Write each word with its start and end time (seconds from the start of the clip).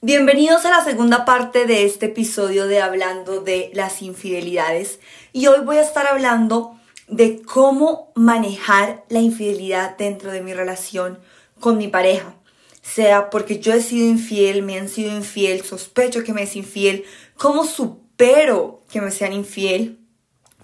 Bienvenidos 0.00 0.64
a 0.64 0.70
la 0.70 0.84
segunda 0.84 1.24
parte 1.24 1.66
de 1.66 1.84
este 1.84 2.06
episodio 2.06 2.68
de 2.68 2.80
Hablando 2.80 3.40
de 3.40 3.72
las 3.74 4.00
infidelidades 4.00 5.00
y 5.32 5.48
hoy 5.48 5.58
voy 5.64 5.78
a 5.78 5.82
estar 5.82 6.06
hablando 6.06 6.78
de 7.08 7.42
cómo 7.42 8.12
manejar 8.14 9.04
la 9.08 9.18
infidelidad 9.18 9.96
dentro 9.96 10.30
de 10.30 10.40
mi 10.40 10.54
relación 10.54 11.18
con 11.58 11.78
mi 11.78 11.88
pareja. 11.88 12.36
Sea 12.80 13.28
porque 13.28 13.58
yo 13.58 13.72
he 13.72 13.82
sido 13.82 14.06
infiel, 14.06 14.62
me 14.62 14.78
han 14.78 14.88
sido 14.88 15.10
infiel, 15.12 15.64
sospecho 15.64 16.22
que 16.22 16.32
me 16.32 16.44
es 16.44 16.54
infiel, 16.54 17.04
cómo 17.36 17.66
supero 17.66 18.84
que 18.88 19.00
me 19.00 19.10
sean 19.10 19.32
infiel. 19.32 19.98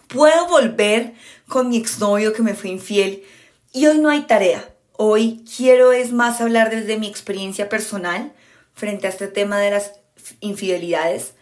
Puedo 0.07 0.47
volver 0.47 1.15
con 1.49 1.71
mi 1.71 1.77
exnovio 1.77 2.35
que 2.35 2.43
me 2.43 2.55
fue 2.55 2.71
infiel 2.71 3.25
y 3.73 3.89
hoy 3.89 3.99
no 3.99 4.11
hay 4.11 4.21
tarea. 4.29 4.73
Hoy 4.93 5.45
quiero 5.57 5.91
es 5.91 6.13
más 6.13 6.41
hablar 6.41 6.71
desde 6.71 7.01
mi 7.01 7.09
experiencia 7.09 7.69
personal 7.69 8.33
frente 8.75 9.07
a 9.07 9.11
este 9.11 9.29
tema 9.29 9.59
de 9.59 9.71
las 9.71 9.93
infidelidades 10.41 11.35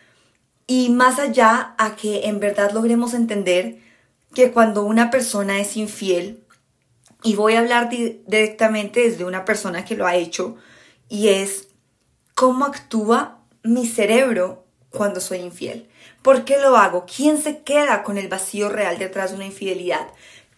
y 0.67 0.91
más 0.91 1.19
allá 1.19 1.75
a 1.79 1.97
que 1.97 2.27
en 2.27 2.41
verdad 2.41 2.73
logremos 2.73 3.15
entender 3.15 3.79
que 4.35 4.53
cuando 4.53 4.85
una 4.85 5.11
persona 5.11 5.61
es 5.61 5.77
infiel, 5.77 6.45
y 7.23 7.37
voy 7.37 7.55
a 7.55 7.61
hablar 7.61 7.89
directamente 7.89 9.01
desde 9.01 9.25
una 9.25 9.45
persona 9.45 9.85
que 9.85 9.97
lo 9.97 10.07
ha 10.07 10.17
hecho, 10.17 10.57
y 11.09 11.29
es 11.29 11.69
cómo 12.35 12.65
actúa 12.65 13.39
mi 13.63 13.87
cerebro 13.87 14.65
cuando 14.91 15.21
soy 15.21 15.39
infiel. 15.39 15.89
¿Por 16.23 16.45
qué 16.45 16.59
lo 16.59 16.77
hago? 16.77 17.05
¿Quién 17.05 17.41
se 17.41 17.59
queda 17.59 18.03
con 18.03 18.19
el 18.19 18.29
vacío 18.29 18.69
real 18.69 18.99
detrás 18.99 19.31
de 19.31 19.37
una 19.37 19.47
infidelidad? 19.47 20.09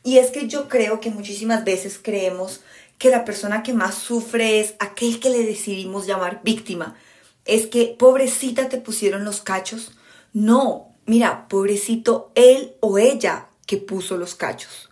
Y 0.02 0.18
es 0.18 0.30
que 0.30 0.46
yo 0.46 0.68
creo 0.68 1.00
que 1.00 1.10
muchísimas 1.10 1.64
veces 1.64 1.98
creemos 2.02 2.62
que 2.98 3.10
la 3.10 3.24
persona 3.24 3.62
que 3.62 3.72
más 3.72 3.94
sufre 3.94 4.60
es 4.60 4.74
aquel 4.78 5.20
que 5.20 5.30
le 5.30 5.44
decidimos 5.44 6.06
llamar 6.06 6.40
víctima. 6.42 6.96
Es 7.44 7.66
que, 7.66 7.94
pobrecita, 7.98 8.68
te 8.68 8.78
pusieron 8.78 9.24
los 9.24 9.40
cachos. 9.40 9.92
No, 10.32 10.88
mira, 11.06 11.48
pobrecito 11.48 12.32
él 12.34 12.74
o 12.80 12.98
ella 12.98 13.48
que 13.66 13.76
puso 13.76 14.16
los 14.16 14.34
cachos. 14.34 14.88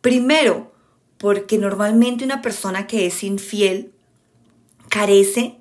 Primero, 0.00 0.72
porque 1.18 1.58
normalmente 1.58 2.24
una 2.24 2.42
persona 2.42 2.86
que 2.86 3.06
es 3.06 3.22
infiel 3.22 3.92
carece 4.88 5.56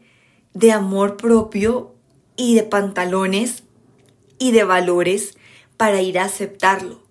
de 0.53 0.71
amor 0.71 1.17
propio 1.17 1.93
y 2.35 2.55
de 2.55 2.63
pantalones 2.63 3.63
y 4.39 4.51
de 4.51 4.63
valores 4.63 5.37
para 5.77 6.01
ir 6.01 6.17
a 6.17 6.25
aceptarlo. 6.25 7.08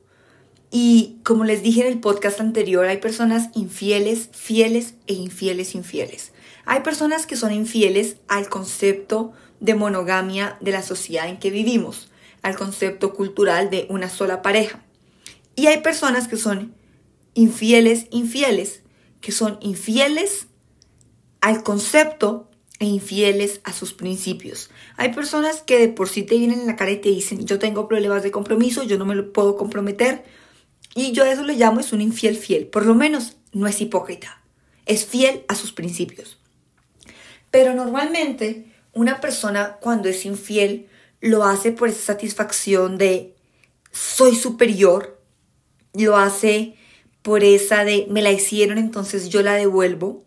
Y 0.70 1.19
como 1.24 1.44
les 1.44 1.62
dije 1.62 1.80
en 1.80 1.86
el 1.86 2.00
podcast 2.00 2.41
anterior, 2.41 2.84
hay 2.84 2.98
personas 2.98 3.48
infieles, 3.55 4.28
fieles 4.33 4.94
e 5.06 5.14
infieles, 5.14 5.74
infieles. 5.74 6.33
Hay 6.66 6.80
personas 6.80 7.27
que 7.27 7.36
son 7.36 7.52
infieles 7.52 8.16
al 8.28 8.48
concepto 8.48 9.33
de 9.61 9.74
monogamia 9.74 10.58
de 10.61 10.72
la 10.72 10.83
sociedad 10.83 11.28
en 11.28 11.39
que 11.39 11.50
vivimos, 11.50 12.11
al 12.42 12.56
concepto 12.56 13.14
cultural 13.14 13.70
de 13.70 13.86
una 13.89 14.11
sola 14.11 14.42
pareja. 14.42 14.84
Y 15.56 15.66
hay 15.66 15.80
personas 15.80 16.28
que 16.28 16.36
son 16.36 16.74
infieles, 17.34 18.06
infieles, 18.11 18.83
que 19.20 19.33
son 19.33 19.58
infieles 19.61 20.46
al 21.41 21.62
concepto 21.62 22.48
e 22.78 22.84
infieles 22.84 23.61
a 23.64 23.72
sus 23.72 23.92
principios. 23.92 24.70
Hay 24.96 25.12
personas 25.12 25.62
que 25.62 25.78
de 25.78 25.89
por 25.89 26.08
sí 26.08 26.22
te 26.22 26.36
vienen 26.36 26.61
en 26.61 26.66
la 26.66 26.77
cara 26.77 26.92
y 26.92 26.98
te 26.98 27.08
dicen, 27.08 27.44
yo 27.44 27.58
tengo 27.58 27.89
problemas 27.89 28.22
de 28.22 28.30
compromiso, 28.30 28.84
yo 28.84 28.98
no 28.98 29.05
me 29.05 29.14
lo 29.14 29.33
puedo 29.33 29.56
comprometer, 29.56 30.24
y 31.00 31.12
yo 31.12 31.24
eso 31.24 31.44
le 31.44 31.54
llamo 31.54 31.80
es 31.80 31.92
un 31.92 32.00
infiel 32.00 32.36
fiel. 32.36 32.66
Por 32.66 32.86
lo 32.86 32.94
menos 32.94 33.36
no 33.52 33.66
es 33.66 33.80
hipócrita. 33.80 34.42
Es 34.86 35.05
fiel 35.06 35.44
a 35.48 35.55
sus 35.55 35.72
principios. 35.72 36.38
Pero 37.50 37.74
normalmente 37.74 38.72
una 38.92 39.20
persona 39.20 39.77
cuando 39.80 40.08
es 40.08 40.24
infiel 40.24 40.88
lo 41.20 41.44
hace 41.44 41.72
por 41.72 41.88
esa 41.88 42.00
satisfacción 42.00 42.98
de 42.98 43.36
soy 43.92 44.34
superior. 44.34 45.20
Lo 45.94 46.16
hace 46.16 46.74
por 47.23 47.44
esa 47.44 47.84
de 47.84 48.06
me 48.11 48.23
la 48.23 48.33
hicieron 48.33 48.78
entonces 48.78 49.28
yo 49.28 49.42
la 49.42 49.55
devuelvo. 49.55 50.24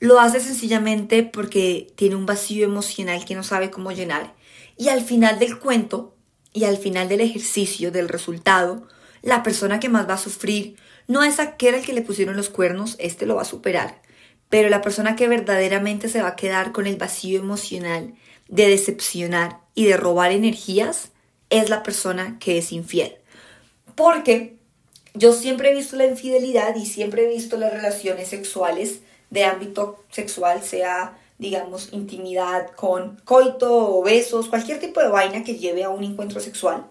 Lo 0.00 0.20
hace 0.20 0.40
sencillamente 0.40 1.24
porque 1.24 1.92
tiene 1.96 2.14
un 2.14 2.26
vacío 2.26 2.64
emocional 2.64 3.24
que 3.24 3.34
no 3.34 3.42
sabe 3.42 3.70
cómo 3.70 3.90
llenar. 3.90 4.34
Y 4.76 4.88
al 4.88 5.02
final 5.02 5.38
del 5.38 5.58
cuento 5.58 6.16
y 6.52 6.64
al 6.64 6.78
final 6.78 7.08
del 7.08 7.20
ejercicio, 7.20 7.90
del 7.90 8.08
resultado, 8.08 8.86
la 9.22 9.42
persona 9.42 9.80
que 9.80 9.88
más 9.88 10.08
va 10.08 10.14
a 10.14 10.18
sufrir 10.18 10.76
no 11.06 11.24
es 11.24 11.40
aquel 11.40 11.74
al 11.74 11.82
que 11.82 11.92
le 11.92 12.02
pusieron 12.02 12.36
los 12.36 12.50
cuernos, 12.50 12.96
este 12.98 13.26
lo 13.26 13.36
va 13.36 13.42
a 13.42 13.46
superar, 13.46 14.02
pero 14.48 14.68
la 14.68 14.82
persona 14.82 15.16
que 15.16 15.28
verdaderamente 15.28 16.08
se 16.08 16.22
va 16.22 16.28
a 16.28 16.36
quedar 16.36 16.72
con 16.72 16.86
el 16.86 16.96
vacío 16.96 17.38
emocional 17.38 18.14
de 18.48 18.68
decepcionar 18.68 19.60
y 19.74 19.86
de 19.86 19.96
robar 19.96 20.32
energías 20.32 21.10
es 21.50 21.70
la 21.70 21.82
persona 21.82 22.38
que 22.38 22.58
es 22.58 22.72
infiel. 22.72 23.16
Porque 23.94 24.56
yo 25.14 25.32
siempre 25.32 25.70
he 25.70 25.74
visto 25.74 25.96
la 25.96 26.06
infidelidad 26.06 26.76
y 26.76 26.86
siempre 26.86 27.24
he 27.24 27.34
visto 27.34 27.56
las 27.56 27.72
relaciones 27.72 28.28
sexuales 28.28 29.00
de 29.30 29.44
ámbito 29.44 30.04
sexual, 30.10 30.62
sea 30.62 31.18
digamos 31.38 31.90
intimidad 31.92 32.70
con 32.72 33.20
coito 33.24 33.98
o 33.98 34.02
besos, 34.02 34.48
cualquier 34.48 34.80
tipo 34.80 35.00
de 35.00 35.08
vaina 35.08 35.44
que 35.44 35.56
lleve 35.56 35.84
a 35.84 35.88
un 35.88 36.02
encuentro 36.02 36.40
sexual 36.40 36.86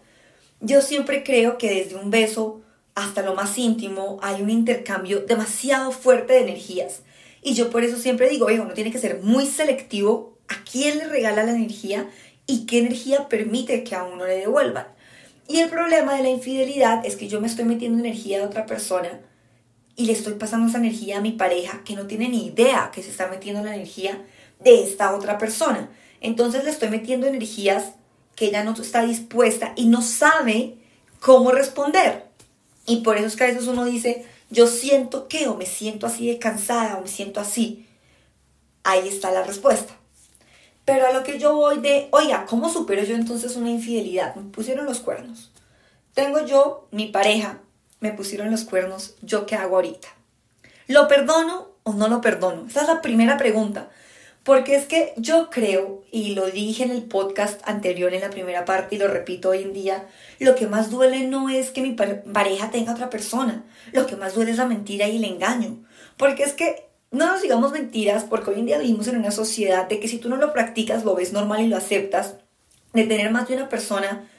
yo 0.59 0.81
siempre 0.81 1.23
creo 1.23 1.57
que 1.57 1.69
desde 1.69 1.95
un 1.95 2.09
beso 2.09 2.61
hasta 2.95 3.21
lo 3.21 3.35
más 3.35 3.57
íntimo 3.57 4.19
hay 4.21 4.41
un 4.41 4.49
intercambio 4.49 5.21
demasiado 5.21 5.91
fuerte 5.91 6.33
de 6.33 6.41
energías. 6.41 7.01
Y 7.43 7.53
yo 7.53 7.69
por 7.69 7.83
eso 7.83 7.97
siempre 7.97 8.29
digo, 8.29 8.47
oye, 8.47 8.59
uno 8.59 8.73
tiene 8.73 8.91
que 8.91 8.97
ser 8.97 9.21
muy 9.21 9.45
selectivo 9.45 10.37
a 10.47 10.55
quién 10.69 10.97
le 10.97 11.07
regala 11.07 11.43
la 11.43 11.51
energía 11.51 12.09
y 12.47 12.65
qué 12.65 12.79
energía 12.79 13.29
permite 13.29 13.83
que 13.83 13.95
a 13.95 14.03
uno 14.03 14.25
le 14.25 14.37
devuelvan. 14.37 14.87
Y 15.47 15.59
el 15.59 15.69
problema 15.69 16.15
de 16.15 16.23
la 16.23 16.29
infidelidad 16.29 17.05
es 17.05 17.15
que 17.15 17.27
yo 17.27 17.39
me 17.39 17.47
estoy 17.47 17.65
metiendo 17.65 17.99
energía 17.99 18.39
de 18.39 18.45
otra 18.45 18.65
persona 18.65 19.21
y 19.95 20.05
le 20.05 20.13
estoy 20.13 20.33
pasando 20.33 20.67
esa 20.67 20.79
energía 20.79 21.17
a 21.17 21.21
mi 21.21 21.31
pareja 21.31 21.83
que 21.85 21.95
no 21.95 22.07
tiene 22.07 22.29
ni 22.29 22.47
idea 22.47 22.91
que 22.93 23.03
se 23.03 23.09
está 23.09 23.27
metiendo 23.27 23.63
la 23.63 23.75
energía 23.75 24.25
de 24.59 24.83
esta 24.83 25.15
otra 25.15 25.37
persona. 25.37 25.89
Entonces 26.19 26.63
le 26.63 26.71
estoy 26.71 26.89
metiendo 26.89 27.27
energías 27.27 27.93
que 28.37 28.45
ella 28.45 28.63
no 28.63 28.71
está 28.71 29.01
dispuesta 29.01 29.73
y 29.75 29.87
no 29.87 30.01
sabe 30.01 30.77
cómo 31.19 31.51
responder. 31.51 32.27
Y 32.85 32.97
por 32.97 33.17
eso 33.17 33.25
es 33.25 33.35
que 33.35 33.43
a 33.43 33.47
veces 33.47 33.67
uno 33.67 33.83
dice, 33.83 34.25
yo 34.51 34.67
siento 34.67 35.27
que 35.27 35.47
o 35.47 35.55
me 35.55 35.65
siento 35.65 36.05
así 36.05 36.27
de 36.27 36.37
cansada 36.37 36.97
o 36.97 37.01
me 37.01 37.07
siento 37.07 37.39
así. 37.41 37.87
Ahí 38.83 39.07
está 39.07 39.31
la 39.31 39.43
respuesta. 39.43 39.93
Pero 40.85 41.07
a 41.07 41.11
lo 41.11 41.23
que 41.23 41.39
yo 41.39 41.55
voy 41.55 41.79
de, 41.79 42.09
oiga, 42.11 42.45
¿cómo 42.45 42.71
supero 42.71 43.03
yo 43.03 43.15
entonces 43.15 43.55
una 43.55 43.71
infidelidad? 43.71 44.35
Me 44.35 44.43
pusieron 44.51 44.85
los 44.85 44.99
cuernos. 44.99 45.51
Tengo 46.13 46.45
yo, 46.45 46.87
mi 46.91 47.07
pareja, 47.07 47.59
me 47.99 48.13
pusieron 48.13 48.51
los 48.51 48.65
cuernos, 48.65 49.15
¿yo 49.23 49.47
qué 49.47 49.55
hago 49.55 49.77
ahorita? 49.77 50.07
¿Lo 50.85 51.07
perdono 51.07 51.69
o 51.81 51.93
no 51.93 52.07
lo 52.07 52.21
perdono? 52.21 52.67
Esa 52.67 52.83
es 52.83 52.87
la 52.87 53.01
primera 53.01 53.35
pregunta. 53.35 53.89
Porque 54.47 54.77
es 54.77 54.85
que 54.85 55.13
yo 55.17 55.49
creo, 55.49 56.05
y 56.09 56.33
lo 56.33 56.49
dije 56.49 56.85
en 56.85 56.91
el 56.91 57.03
podcast 57.03 57.59
anterior 57.67 58.13
en 58.13 58.21
la 58.21 58.29
primera 58.29 58.63
parte 58.63 58.95
y 58.95 58.97
lo 58.97 59.09
repito 59.09 59.49
hoy 59.49 59.61
en 59.61 59.73
día, 59.73 60.07
lo 60.39 60.55
que 60.55 60.67
más 60.67 60.89
duele 60.89 61.27
no 61.27 61.49
es 61.49 61.69
que 61.71 61.81
mi 61.81 61.91
pareja 61.91 62.71
tenga 62.71 62.93
otra 62.93 63.09
persona, 63.09 63.65
lo 63.91 64.07
que 64.07 64.15
más 64.15 64.35
duele 64.35 64.51
es 64.51 64.57
la 64.57 64.65
mentira 64.65 65.05
y 65.05 65.17
el 65.17 65.25
engaño. 65.25 65.83
Porque 66.15 66.43
es 66.43 66.53
que 66.53 66.87
no 67.11 67.25
nos 67.27 67.41
digamos 67.41 67.73
mentiras, 67.73 68.23
porque 68.23 68.51
hoy 68.51 68.59
en 68.59 68.67
día 68.67 68.77
vivimos 68.77 69.09
en 69.09 69.17
una 69.17 69.31
sociedad 69.31 69.89
de 69.89 69.99
que 69.99 70.07
si 70.07 70.17
tú 70.17 70.29
no 70.29 70.37
lo 70.37 70.53
practicas, 70.53 71.03
lo 71.03 71.13
ves 71.13 71.33
normal 71.33 71.59
y 71.59 71.67
lo 71.67 71.75
aceptas, 71.75 72.35
de 72.93 73.03
tener 73.03 73.29
más 73.31 73.49
de 73.49 73.55
una 73.55 73.67
persona 73.67 74.29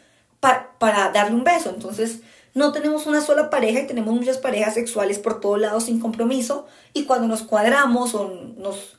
para 0.41 1.11
darle 1.13 1.35
un 1.35 1.45
beso. 1.45 1.69
Entonces, 1.69 2.21
no 2.55 2.73
tenemos 2.73 3.05
una 3.05 3.21
sola 3.21 3.51
pareja 3.51 3.81
y 3.81 3.87
tenemos 3.87 4.15
muchas 4.15 4.39
parejas 4.39 4.73
sexuales 4.73 5.19
por 5.19 5.39
todos 5.39 5.61
lados 5.61 5.85
sin 5.85 6.01
compromiso 6.01 6.67
y 6.95 7.05
cuando 7.05 7.29
nos 7.29 7.43
cuadramos 7.43 8.15
o 8.15 8.33
nos 8.57 8.98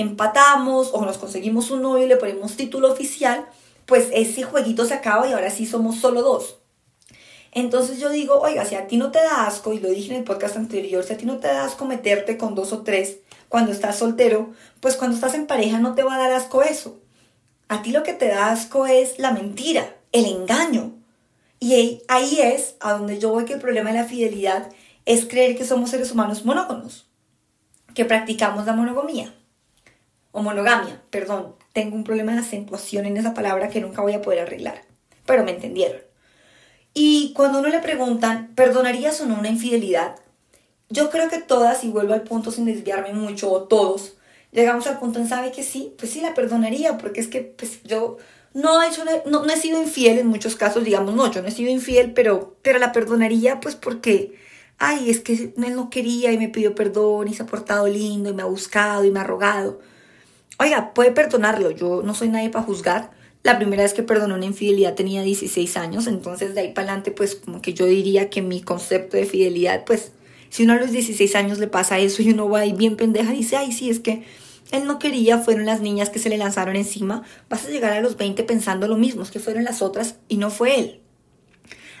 empatamos 0.00 0.90
o 0.92 1.04
nos 1.04 1.18
conseguimos 1.18 1.70
un 1.70 1.82
novio 1.82 2.04
y 2.04 2.08
le 2.08 2.16
ponemos 2.16 2.56
título 2.56 2.90
oficial, 2.92 3.46
pues 3.86 4.08
ese 4.12 4.42
jueguito 4.42 4.84
se 4.84 4.94
acaba 4.94 5.28
y 5.28 5.32
ahora 5.32 5.50
sí 5.50 5.66
somos 5.66 5.96
solo 5.96 6.22
dos. 6.22 6.58
Entonces 7.52 7.98
yo 7.98 8.10
digo, 8.10 8.40
oiga, 8.40 8.64
si 8.64 8.76
a 8.76 8.86
ti 8.86 8.96
no 8.96 9.10
te 9.10 9.18
da 9.18 9.46
asco, 9.46 9.72
y 9.72 9.80
lo 9.80 9.90
dije 9.90 10.12
en 10.12 10.18
el 10.18 10.24
podcast 10.24 10.56
anterior, 10.56 11.02
si 11.02 11.12
a 11.12 11.16
ti 11.16 11.26
no 11.26 11.38
te 11.38 11.48
da 11.48 11.64
asco 11.64 11.84
meterte 11.84 12.38
con 12.38 12.54
dos 12.54 12.72
o 12.72 12.82
tres 12.82 13.18
cuando 13.48 13.72
estás 13.72 13.98
soltero, 13.98 14.52
pues 14.78 14.96
cuando 14.96 15.16
estás 15.16 15.34
en 15.34 15.46
pareja 15.46 15.80
no 15.80 15.94
te 15.94 16.04
va 16.04 16.14
a 16.14 16.18
dar 16.18 16.32
asco 16.32 16.62
eso. 16.62 17.00
A 17.68 17.82
ti 17.82 17.90
lo 17.90 18.04
que 18.04 18.12
te 18.12 18.28
da 18.28 18.52
asco 18.52 18.86
es 18.86 19.18
la 19.18 19.32
mentira, 19.32 19.96
el 20.12 20.26
engaño. 20.26 20.92
Y 21.58 22.02
ahí 22.08 22.38
es 22.40 22.76
a 22.80 22.92
donde 22.92 23.18
yo 23.18 23.30
voy 23.30 23.44
que 23.44 23.54
el 23.54 23.60
problema 23.60 23.90
de 23.90 23.98
la 23.98 24.06
fidelidad 24.06 24.70
es 25.04 25.26
creer 25.26 25.56
que 25.56 25.64
somos 25.64 25.90
seres 25.90 26.12
humanos 26.12 26.44
monógonos, 26.44 27.08
que 27.94 28.04
practicamos 28.04 28.64
la 28.66 28.72
monogamía 28.72 29.34
o 30.32 30.42
monogamia, 30.42 31.02
perdón, 31.10 31.54
tengo 31.72 31.96
un 31.96 32.04
problema 32.04 32.32
de 32.32 32.40
acentuación 32.40 33.06
en 33.06 33.16
esa 33.16 33.34
palabra 33.34 33.68
que 33.68 33.80
nunca 33.80 34.02
voy 34.02 34.12
a 34.12 34.22
poder 34.22 34.40
arreglar, 34.40 34.82
pero 35.26 35.44
me 35.44 35.52
entendieron. 35.52 36.00
Y 36.94 37.32
cuando 37.34 37.60
uno 37.60 37.68
le 37.68 37.78
preguntan, 37.80 38.52
¿perdonarías 38.54 39.20
o 39.20 39.26
no 39.26 39.38
una 39.38 39.48
infidelidad? 39.48 40.16
Yo 40.88 41.10
creo 41.10 41.28
que 41.28 41.38
todas, 41.38 41.84
y 41.84 41.88
vuelvo 41.88 42.14
al 42.14 42.22
punto 42.22 42.50
sin 42.50 42.64
desviarme 42.64 43.12
mucho, 43.12 43.50
o 43.50 43.62
todos, 43.64 44.14
llegamos 44.50 44.86
al 44.86 44.98
punto 44.98 45.20
en 45.20 45.28
sabe 45.28 45.52
que 45.52 45.62
sí, 45.62 45.94
pues 45.98 46.10
sí 46.10 46.20
la 46.20 46.34
perdonaría, 46.34 46.98
porque 46.98 47.20
es 47.20 47.28
que 47.28 47.42
pues, 47.42 47.82
yo 47.84 48.18
no 48.54 48.82
he, 48.82 48.88
hecho, 48.88 49.04
no, 49.26 49.44
no, 49.44 49.52
he 49.52 49.56
sido 49.56 49.80
infiel 49.80 50.18
en 50.18 50.26
muchos 50.26 50.56
casos, 50.56 50.84
digamos, 50.84 51.14
no, 51.14 51.30
yo 51.30 51.42
no 51.42 51.48
he 51.48 51.52
sido 51.52 51.70
infiel, 51.70 52.12
pero, 52.12 52.56
pero 52.62 52.80
la 52.80 52.92
perdonaría 52.92 53.60
pues 53.60 53.76
porque, 53.76 54.34
ay, 54.78 55.10
es 55.10 55.20
que 55.20 55.52
él 55.56 55.76
no 55.76 55.90
quería 55.90 56.32
y 56.32 56.38
me 56.38 56.48
pidió 56.48 56.74
perdón 56.74 57.28
y 57.28 57.34
se 57.34 57.44
ha 57.44 57.46
portado 57.46 57.86
lindo 57.86 58.30
y 58.30 58.34
me 58.34 58.42
ha 58.42 58.46
buscado 58.46 59.04
y 59.04 59.10
me 59.12 59.20
ha 59.20 59.24
rogado. 59.24 59.80
Oiga, 60.62 60.92
puede 60.92 61.10
perdonarlo, 61.10 61.70
yo 61.70 62.02
no 62.02 62.12
soy 62.12 62.28
nadie 62.28 62.50
para 62.50 62.66
juzgar. 62.66 63.12
La 63.42 63.56
primera 63.56 63.82
vez 63.82 63.94
que 63.94 64.02
perdonó 64.02 64.34
una 64.34 64.44
infidelidad 64.44 64.94
tenía 64.94 65.22
16 65.22 65.78
años, 65.78 66.06
entonces 66.06 66.54
de 66.54 66.60
ahí 66.60 66.72
para 66.74 66.88
adelante 66.88 67.12
pues 67.12 67.34
como 67.34 67.62
que 67.62 67.72
yo 67.72 67.86
diría 67.86 68.28
que 68.28 68.42
mi 68.42 68.60
concepto 68.60 69.16
de 69.16 69.24
fidelidad 69.24 69.86
pues 69.86 70.12
si 70.50 70.64
uno 70.64 70.74
a 70.74 70.76
los 70.76 70.90
16 70.90 71.34
años 71.34 71.58
le 71.60 71.66
pasa 71.66 71.98
eso 71.98 72.20
y 72.20 72.32
uno 72.32 72.46
va 72.46 72.60
ahí 72.60 72.74
bien 72.74 72.96
pendeja 72.96 73.32
y 73.32 73.38
dice, 73.38 73.56
ay 73.56 73.72
sí, 73.72 73.88
es 73.88 74.00
que 74.00 74.24
él 74.70 74.84
no 74.84 74.98
quería, 74.98 75.38
fueron 75.38 75.64
las 75.64 75.80
niñas 75.80 76.10
que 76.10 76.18
se 76.18 76.28
le 76.28 76.36
lanzaron 76.36 76.76
encima, 76.76 77.22
vas 77.48 77.64
a 77.64 77.70
llegar 77.70 77.94
a 77.94 78.02
los 78.02 78.18
20 78.18 78.44
pensando 78.44 78.86
lo 78.86 78.98
mismo, 78.98 79.22
es 79.22 79.30
que 79.30 79.40
fueron 79.40 79.64
las 79.64 79.80
otras 79.80 80.16
y 80.28 80.36
no 80.36 80.50
fue 80.50 80.78
él. 80.78 81.00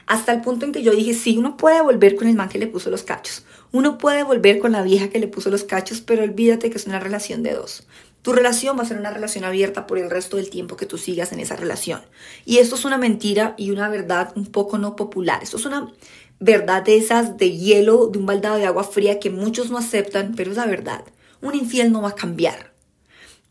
Hasta 0.06 0.32
el 0.32 0.42
punto 0.42 0.66
en 0.66 0.72
que 0.72 0.82
yo 0.82 0.92
dije, 0.92 1.14
sí, 1.14 1.38
uno 1.38 1.56
puede 1.56 1.80
volver 1.80 2.14
con 2.14 2.28
el 2.28 2.34
man 2.34 2.50
que 2.50 2.58
le 2.58 2.66
puso 2.66 2.90
los 2.90 3.04
cachos, 3.04 3.46
uno 3.72 3.96
puede 3.96 4.22
volver 4.22 4.58
con 4.58 4.72
la 4.72 4.82
vieja 4.82 5.08
que 5.08 5.18
le 5.18 5.28
puso 5.28 5.48
los 5.48 5.64
cachos, 5.64 6.02
pero 6.02 6.24
olvídate 6.24 6.68
que 6.68 6.76
es 6.76 6.86
una 6.86 7.00
relación 7.00 7.42
de 7.42 7.54
dos. 7.54 7.86
Tu 8.22 8.32
relación 8.32 8.78
va 8.78 8.82
a 8.82 8.86
ser 8.86 8.98
una 8.98 9.10
relación 9.10 9.44
abierta 9.44 9.86
por 9.86 9.98
el 9.98 10.10
resto 10.10 10.36
del 10.36 10.50
tiempo 10.50 10.76
que 10.76 10.86
tú 10.86 10.98
sigas 10.98 11.32
en 11.32 11.40
esa 11.40 11.56
relación. 11.56 12.02
Y 12.44 12.58
esto 12.58 12.74
es 12.74 12.84
una 12.84 12.98
mentira 12.98 13.54
y 13.56 13.70
una 13.70 13.88
verdad 13.88 14.32
un 14.36 14.46
poco 14.46 14.76
no 14.76 14.94
popular. 14.94 15.42
Esto 15.42 15.56
es 15.56 15.64
una 15.64 15.90
verdad 16.38 16.82
de 16.82 16.96
esas 16.96 17.38
de 17.38 17.56
hielo, 17.56 18.08
de 18.08 18.18
un 18.18 18.26
baldado 18.26 18.56
de 18.56 18.66
agua 18.66 18.84
fría 18.84 19.20
que 19.20 19.30
muchos 19.30 19.70
no 19.70 19.78
aceptan, 19.78 20.34
pero 20.36 20.50
es 20.50 20.56
la 20.56 20.66
verdad. 20.66 21.04
Un 21.40 21.54
infiel 21.54 21.92
no 21.92 22.02
va 22.02 22.10
a 22.10 22.14
cambiar. 22.14 22.72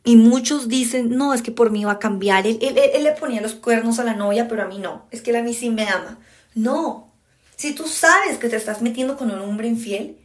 Y 0.03 0.15
muchos 0.15 0.67
dicen, 0.67 1.15
no, 1.17 1.33
es 1.33 1.41
que 1.41 1.51
por 1.51 1.71
mí 1.71 1.83
va 1.83 1.93
a 1.93 1.99
cambiar. 1.99 2.47
Él, 2.47 2.59
él, 2.61 3.03
le 3.03 3.11
ponía 3.13 3.41
los 3.41 3.55
cuernos 3.55 3.99
a 3.99 4.03
la 4.03 4.15
novia, 4.15 4.47
pero 4.47 4.63
a 4.63 4.67
mí 4.67 4.77
no. 4.79 5.05
Es 5.11 5.21
que 5.21 5.31
él 5.31 5.37
a 5.37 5.43
mí 5.43 5.53
sí 5.53 5.69
me 5.69 5.87
ama. 5.87 6.19
No. 6.55 7.11
Si 7.55 7.73
tú 7.73 7.87
sabes 7.87 8.37
que 8.37 8.49
te 8.49 8.55
estás 8.55 8.81
metiendo 8.81 9.17
con 9.17 9.29
un 9.31 9.39
hombre 9.39 9.67
infiel, 9.67 10.17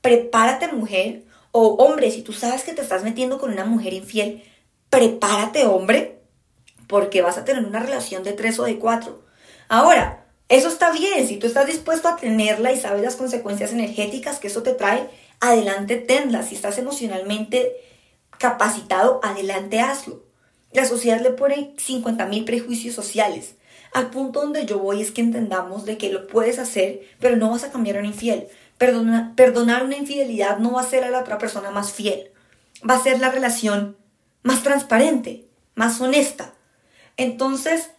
prepárate 0.00 0.68
mujer 0.68 1.24
o 1.52 1.74
hombre, 1.74 2.10
si 2.10 2.22
tú 2.22 2.32
sabes 2.32 2.64
que 2.64 2.72
te 2.72 2.82
estás 2.82 3.04
metiendo 3.04 3.38
con 3.38 3.52
una 3.52 3.64
mujer 3.64 3.92
infiel, 3.92 4.42
prepárate 4.90 5.66
hombre, 5.66 6.22
porque 6.88 7.22
vas 7.22 7.38
a 7.38 7.44
tener 7.44 7.64
una 7.64 7.80
relación 7.80 8.24
de 8.24 8.32
tres 8.32 8.58
o 8.58 8.64
de 8.64 8.78
cuatro. 8.78 9.22
Ahora, 9.68 10.26
eso 10.48 10.68
está 10.68 10.90
bien, 10.92 11.28
si 11.28 11.36
tú 11.36 11.46
estás 11.46 11.66
dispuesto 11.66 12.08
a 12.08 12.16
tenerla 12.16 12.72
y 12.72 12.80
sabes 12.80 13.02
las 13.02 13.16
consecuencias 13.16 13.72
energéticas 13.72 14.38
que 14.38 14.48
eso 14.48 14.62
te 14.62 14.72
trae, 14.72 15.08
adelante 15.40 15.96
tenla. 15.96 16.42
Si 16.42 16.54
estás 16.54 16.78
emocionalmente 16.78 17.72
capacitado, 18.38 19.20
adelante 19.22 19.80
hazlo. 19.80 20.24
La 20.72 20.86
sociedad 20.86 21.20
le 21.20 21.30
pone 21.30 21.74
50 21.76 22.26
mil 22.26 22.44
prejuicios 22.44 22.94
sociales. 22.94 23.56
Al 23.92 24.10
punto 24.10 24.40
donde 24.40 24.64
yo 24.64 24.78
voy 24.78 25.02
es 25.02 25.10
que 25.10 25.20
entendamos 25.20 25.84
de 25.84 25.98
que 25.98 26.10
lo 26.10 26.26
puedes 26.26 26.58
hacer, 26.58 27.02
pero 27.20 27.36
no 27.36 27.50
vas 27.50 27.64
a 27.64 27.70
cambiar 27.70 27.96
a 27.96 28.00
un 28.00 28.06
infiel 28.06 28.48
perdonar 29.36 29.84
una 29.84 29.96
infidelidad 29.96 30.58
no 30.58 30.72
va 30.72 30.82
a 30.82 30.88
ser 30.88 31.04
a 31.04 31.10
la 31.10 31.20
otra 31.20 31.38
persona 31.38 31.70
más 31.70 31.92
fiel, 31.92 32.30
va 32.88 32.94
a 32.96 33.02
ser 33.02 33.20
la 33.20 33.30
relación 33.30 33.96
más 34.42 34.62
transparente, 34.62 35.46
más 35.74 36.00
honesta. 36.00 36.54
Entonces, 37.16 37.90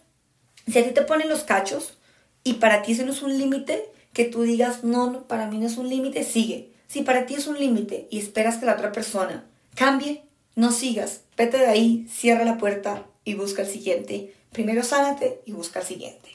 si 0.66 0.78
a 0.78 0.84
ti 0.84 0.90
te 0.90 1.02
ponen 1.02 1.28
los 1.28 1.44
cachos 1.44 1.98
y 2.42 2.54
para 2.54 2.82
ti 2.82 2.92
ese 2.92 3.04
no 3.04 3.12
es 3.12 3.22
un 3.22 3.38
límite, 3.38 3.90
que 4.12 4.24
tú 4.24 4.42
digas, 4.42 4.84
no, 4.84 5.10
no, 5.10 5.26
para 5.26 5.48
mí 5.48 5.58
no 5.58 5.66
es 5.66 5.76
un 5.76 5.88
límite, 5.88 6.24
sigue. 6.24 6.70
Si 6.86 7.02
para 7.02 7.26
ti 7.26 7.34
es 7.34 7.46
un 7.46 7.58
límite 7.58 8.06
y 8.10 8.18
esperas 8.18 8.58
que 8.58 8.66
la 8.66 8.74
otra 8.74 8.92
persona 8.92 9.44
cambie, 9.74 10.22
no 10.54 10.70
sigas, 10.70 11.22
vete 11.36 11.58
de 11.58 11.66
ahí, 11.66 12.06
cierra 12.08 12.44
la 12.44 12.58
puerta 12.58 13.06
y 13.24 13.34
busca 13.34 13.62
el 13.62 13.68
siguiente. 13.68 14.34
Primero 14.52 14.84
sánate 14.84 15.40
y 15.44 15.52
busca 15.52 15.80
el 15.80 15.86
siguiente. 15.86 16.28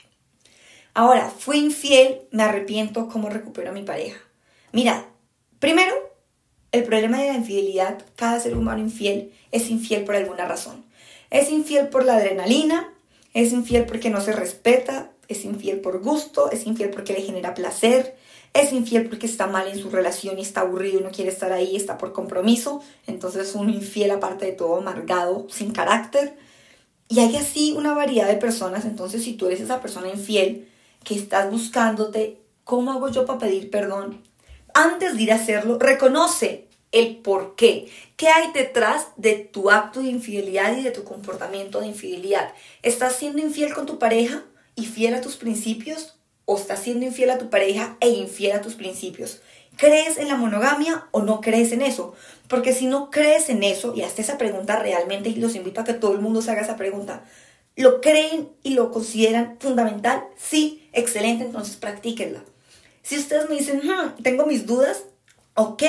Ahora, 0.93 1.29
fui 1.29 1.59
infiel, 1.59 2.21
me 2.31 2.43
arrepiento, 2.43 3.07
¿cómo 3.07 3.29
recupero 3.29 3.69
a 3.69 3.73
mi 3.73 3.83
pareja? 3.83 4.19
Mira, 4.71 5.05
primero, 5.59 5.93
el 6.71 6.83
problema 6.83 7.19
de 7.19 7.29
la 7.29 7.37
infidelidad, 7.37 8.05
cada 8.15 8.39
ser 8.39 8.55
humano 8.55 8.81
infiel 8.81 9.33
es 9.51 9.69
infiel 9.69 10.03
por 10.03 10.15
alguna 10.15 10.45
razón. 10.45 10.85
Es 11.31 11.49
infiel 11.49 11.89
por 11.89 12.05
la 12.05 12.15
adrenalina, 12.15 12.93
es 13.33 13.51
infiel 13.53 13.85
porque 13.85 14.09
no 14.09 14.21
se 14.21 14.33
respeta, 14.33 15.11
es 15.27 15.45
infiel 15.45 15.79
por 15.79 16.01
gusto, 16.01 16.51
es 16.51 16.65
infiel 16.65 16.89
porque 16.89 17.13
le 17.13 17.21
genera 17.21 17.53
placer, 17.53 18.15
es 18.53 18.73
infiel 18.73 19.07
porque 19.07 19.27
está 19.27 19.47
mal 19.47 19.67
en 19.67 19.77
su 19.77 19.89
relación 19.89 20.39
y 20.39 20.41
está 20.41 20.61
aburrido 20.61 20.99
y 20.99 21.03
no 21.03 21.11
quiere 21.11 21.31
estar 21.31 21.51
ahí, 21.51 21.75
está 21.75 21.97
por 21.97 22.13
compromiso, 22.13 22.81
entonces 23.05 23.49
es 23.49 23.55
un 23.55 23.69
infiel 23.69 24.11
aparte 24.11 24.45
de 24.45 24.51
todo 24.53 24.77
amargado, 24.77 25.47
sin 25.49 25.71
carácter. 25.71 26.35
Y 27.07 27.19
hay 27.19 27.35
así 27.35 27.73
una 27.75 27.93
variedad 27.93 28.27
de 28.27 28.35
personas, 28.35 28.85
entonces 28.85 29.23
si 29.23 29.33
tú 29.33 29.47
eres 29.47 29.61
esa 29.61 29.81
persona 29.81 30.09
infiel 30.09 30.67
que 31.03 31.15
estás 31.15 31.49
buscándote, 31.49 32.37
¿cómo 32.63 32.91
hago 32.91 33.09
yo 33.09 33.25
para 33.25 33.39
pedir 33.39 33.69
perdón? 33.69 34.28
Antes 34.73 35.15
de 35.15 35.23
ir 35.23 35.31
a 35.31 35.35
hacerlo, 35.35 35.77
reconoce 35.79 36.67
el 36.91 37.17
por 37.17 37.55
qué. 37.55 37.87
¿Qué 38.15 38.27
hay 38.29 38.51
detrás 38.53 39.07
de 39.15 39.35
tu 39.35 39.69
acto 39.69 40.01
de 40.01 40.09
infidelidad 40.09 40.75
y 40.77 40.83
de 40.83 40.91
tu 40.91 41.03
comportamiento 41.03 41.79
de 41.79 41.87
infidelidad? 41.87 42.53
¿Estás 42.81 43.15
siendo 43.15 43.39
infiel 43.39 43.73
con 43.73 43.85
tu 43.85 43.99
pareja 43.99 44.43
y 44.75 44.85
fiel 44.85 45.13
a 45.13 45.21
tus 45.21 45.35
principios? 45.35 46.15
¿O 46.45 46.57
estás 46.57 46.79
siendo 46.79 47.05
infiel 47.05 47.29
a 47.29 47.37
tu 47.37 47.49
pareja 47.49 47.97
e 47.99 48.09
infiel 48.09 48.53
a 48.53 48.61
tus 48.61 48.75
principios? 48.75 49.41
¿Crees 49.77 50.17
en 50.17 50.27
la 50.27 50.35
monogamia 50.35 51.07
o 51.11 51.21
no 51.21 51.39
crees 51.39 51.71
en 51.71 51.81
eso? 51.81 52.13
Porque 52.49 52.73
si 52.73 52.87
no 52.87 53.11
crees 53.11 53.49
en 53.49 53.63
eso, 53.63 53.93
y 53.95 54.01
hazte 54.01 54.23
esa 54.23 54.37
pregunta 54.37 54.77
realmente, 54.77 55.29
y 55.29 55.35
los 55.35 55.55
invito 55.55 55.79
a 55.79 55.83
que 55.85 55.93
todo 55.93 56.13
el 56.13 56.19
mundo 56.19 56.41
se 56.41 56.51
haga 56.51 56.61
esa 56.61 56.75
pregunta, 56.75 57.23
¿lo 57.75 58.01
creen 58.01 58.49
y 58.63 58.73
lo 58.73 58.91
consideran 58.91 59.57
fundamental? 59.59 60.25
Sí, 60.35 60.89
excelente, 60.91 61.45
entonces 61.45 61.77
practíquenla. 61.77 62.43
Si 63.09 63.17
ustedes 63.17 63.49
me 63.49 63.55
dicen, 63.55 63.81
hmm, 63.83 64.21
tengo 64.21 64.45
mis 64.45 64.67
dudas, 64.67 65.01
ok, 65.55 65.81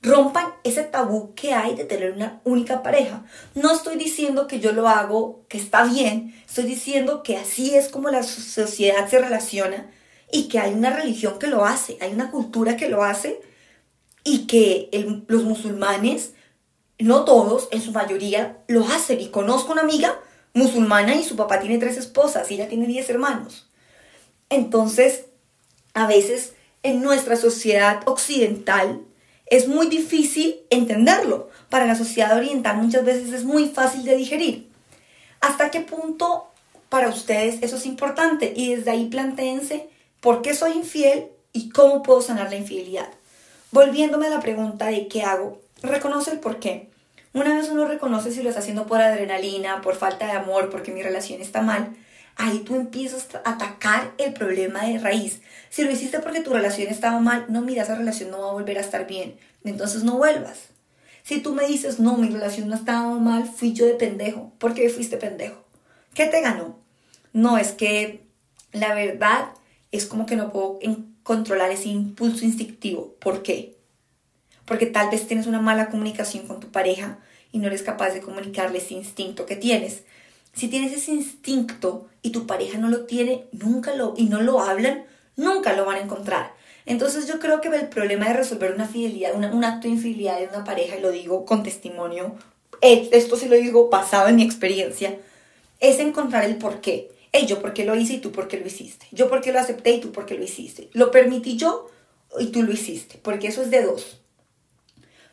rompan 0.00 0.54
ese 0.64 0.84
tabú 0.84 1.34
que 1.34 1.52
hay 1.52 1.74
de 1.74 1.84
tener 1.84 2.12
una 2.12 2.40
única 2.44 2.82
pareja. 2.82 3.26
No 3.54 3.74
estoy 3.74 3.96
diciendo 3.96 4.46
que 4.46 4.58
yo 4.58 4.72
lo 4.72 4.88
hago, 4.88 5.44
que 5.48 5.58
está 5.58 5.84
bien, 5.84 6.34
estoy 6.48 6.64
diciendo 6.64 7.22
que 7.22 7.36
así 7.36 7.74
es 7.74 7.88
como 7.88 8.08
la 8.08 8.22
sociedad 8.22 9.06
se 9.06 9.18
relaciona 9.18 9.90
y 10.32 10.48
que 10.48 10.58
hay 10.58 10.72
una 10.72 10.96
religión 10.96 11.38
que 11.38 11.46
lo 11.46 11.66
hace, 11.66 11.98
hay 12.00 12.14
una 12.14 12.30
cultura 12.30 12.78
que 12.78 12.88
lo 12.88 13.04
hace 13.04 13.38
y 14.24 14.46
que 14.46 14.88
los 15.28 15.42
musulmanes, 15.42 16.32
no 16.98 17.26
todos, 17.26 17.68
en 17.70 17.82
su 17.82 17.92
mayoría, 17.92 18.56
lo 18.66 18.82
hacen. 18.86 19.20
Y 19.20 19.28
conozco 19.28 19.72
una 19.72 19.82
amiga 19.82 20.18
musulmana 20.54 21.16
y 21.16 21.22
su 21.22 21.36
papá 21.36 21.60
tiene 21.60 21.76
tres 21.76 21.98
esposas 21.98 22.50
y 22.50 22.54
ella 22.54 22.66
tiene 22.66 22.86
diez 22.86 23.10
hermanos. 23.10 23.68
Entonces, 24.48 25.26
a 25.96 26.06
veces 26.06 26.52
en 26.82 27.00
nuestra 27.00 27.36
sociedad 27.36 28.02
occidental 28.06 29.00
es 29.46 29.66
muy 29.66 29.86
difícil 29.88 30.60
entenderlo. 30.68 31.48
Para 31.70 31.86
la 31.86 31.94
sociedad 31.94 32.36
oriental 32.36 32.76
muchas 32.76 33.02
veces 33.02 33.32
es 33.32 33.44
muy 33.44 33.70
fácil 33.70 34.04
de 34.04 34.14
digerir. 34.14 34.68
¿Hasta 35.40 35.70
qué 35.70 35.80
punto 35.80 36.48
para 36.90 37.08
ustedes 37.08 37.62
eso 37.62 37.76
es 37.76 37.86
importante? 37.86 38.52
Y 38.54 38.74
desde 38.74 38.90
ahí 38.90 39.06
planteense 39.06 39.88
por 40.20 40.42
qué 40.42 40.54
soy 40.54 40.72
infiel 40.72 41.28
y 41.54 41.70
cómo 41.70 42.02
puedo 42.02 42.20
sanar 42.20 42.50
la 42.50 42.56
infidelidad. 42.56 43.08
Volviéndome 43.70 44.26
a 44.26 44.30
la 44.30 44.40
pregunta 44.40 44.88
de 44.88 45.08
qué 45.08 45.22
hago, 45.22 45.58
reconoce 45.82 46.30
el 46.30 46.40
por 46.40 46.58
qué. 46.60 46.90
Una 47.32 47.54
vez 47.54 47.70
uno 47.70 47.86
reconoce 47.86 48.32
si 48.32 48.42
lo 48.42 48.50
está 48.50 48.60
haciendo 48.60 48.86
por 48.86 49.00
adrenalina, 49.00 49.80
por 49.80 49.94
falta 49.94 50.26
de 50.26 50.32
amor, 50.32 50.68
porque 50.68 50.92
mi 50.92 51.02
relación 51.02 51.40
está 51.40 51.62
mal, 51.62 51.96
ahí 52.36 52.60
tú 52.60 52.76
empiezas 52.76 53.28
a 53.34 53.50
atacar 53.50 54.12
el 54.18 54.32
problema 54.32 54.84
de 54.84 54.98
raíz. 54.98 55.40
Si 55.70 55.82
lo 55.84 55.90
hiciste 55.90 56.20
porque 56.20 56.40
tu 56.40 56.52
relación 56.52 56.88
estaba 56.88 57.18
mal, 57.18 57.46
no, 57.48 57.62
mira, 57.62 57.82
esa 57.82 57.96
relación 57.96 58.30
no 58.30 58.40
va 58.40 58.50
a 58.50 58.52
volver 58.52 58.78
a 58.78 58.82
estar 58.82 59.06
bien. 59.06 59.36
Entonces 59.64 60.04
no 60.04 60.18
vuelvas. 60.18 60.68
Si 61.22 61.40
tú 61.40 61.54
me 61.54 61.66
dices, 61.66 61.98
no, 61.98 62.16
mi 62.16 62.28
relación 62.28 62.68
no 62.68 62.76
estaba 62.76 63.18
mal, 63.18 63.48
fui 63.48 63.72
yo 63.72 63.86
de 63.86 63.94
pendejo. 63.94 64.52
¿Por 64.58 64.74
qué 64.74 64.88
fuiste 64.90 65.16
pendejo? 65.16 65.64
¿Qué 66.14 66.26
te 66.26 66.40
ganó? 66.40 66.78
No, 67.32 67.58
es 67.58 67.72
que 67.72 68.26
la 68.72 68.94
verdad 68.94 69.48
es 69.90 70.06
como 70.06 70.26
que 70.26 70.36
no 70.36 70.52
puedo 70.52 70.78
controlar 71.22 71.70
ese 71.70 71.88
impulso 71.88 72.44
instintivo. 72.44 73.16
¿Por 73.18 73.42
qué? 73.42 73.76
Porque 74.64 74.86
tal 74.86 75.10
vez 75.10 75.26
tienes 75.26 75.46
una 75.46 75.60
mala 75.60 75.88
comunicación 75.88 76.46
con 76.46 76.60
tu 76.60 76.70
pareja 76.70 77.18
y 77.50 77.58
no 77.58 77.66
eres 77.66 77.82
capaz 77.82 78.10
de 78.10 78.20
comunicarle 78.20 78.78
ese 78.78 78.94
instinto 78.94 79.46
que 79.46 79.56
tienes. 79.56 80.04
Si 80.56 80.68
tienes 80.68 80.92
ese 80.92 81.12
instinto 81.12 82.08
y 82.22 82.30
tu 82.30 82.46
pareja 82.46 82.78
no 82.78 82.88
lo 82.88 83.04
tiene, 83.04 83.44
nunca 83.52 83.94
lo, 83.94 84.14
y 84.16 84.24
no 84.24 84.40
lo 84.40 84.60
hablan, 84.60 85.04
nunca 85.36 85.74
lo 85.74 85.84
van 85.84 85.96
a 85.96 86.00
encontrar. 86.00 86.54
Entonces 86.86 87.28
yo 87.28 87.38
creo 87.38 87.60
que 87.60 87.68
el 87.68 87.88
problema 87.88 88.26
de 88.28 88.34
resolver 88.34 88.72
una 88.72 88.86
fidelidad, 88.86 89.34
un 89.34 89.64
acto 89.64 89.86
de 89.86 89.94
infidelidad 89.94 90.38
de 90.38 90.48
una 90.48 90.64
pareja, 90.64 90.96
y 90.96 91.02
lo 91.02 91.10
digo 91.10 91.44
con 91.44 91.62
testimonio, 91.62 92.36
eh, 92.80 93.08
esto 93.12 93.36
sí 93.36 93.48
lo 93.48 93.56
digo 93.56 93.90
basado 93.90 94.28
en 94.28 94.36
mi 94.36 94.42
experiencia, 94.42 95.18
es 95.80 95.98
encontrar 95.98 96.44
el 96.44 96.56
por 96.56 96.80
qué. 96.80 97.10
Yo 97.44 97.60
por 97.60 97.74
qué 97.74 97.84
lo 97.84 97.94
hice 97.94 98.14
y 98.14 98.18
tú 98.18 98.32
por 98.32 98.48
qué 98.48 98.58
lo 98.58 98.66
hiciste. 98.66 99.06
Yo 99.12 99.28
por 99.28 99.42
qué 99.42 99.52
lo 99.52 99.58
acepté 99.58 99.90
y 99.90 100.00
tú 100.00 100.10
por 100.12 100.24
qué 100.24 100.38
lo 100.38 100.44
hiciste. 100.44 100.88
Lo 100.94 101.10
permití 101.10 101.56
yo 101.56 101.90
y 102.38 102.46
tú 102.46 102.62
lo 102.62 102.72
hiciste, 102.72 103.18
porque 103.22 103.48
eso 103.48 103.62
es 103.62 103.70
de 103.70 103.82
dos. 103.82 104.22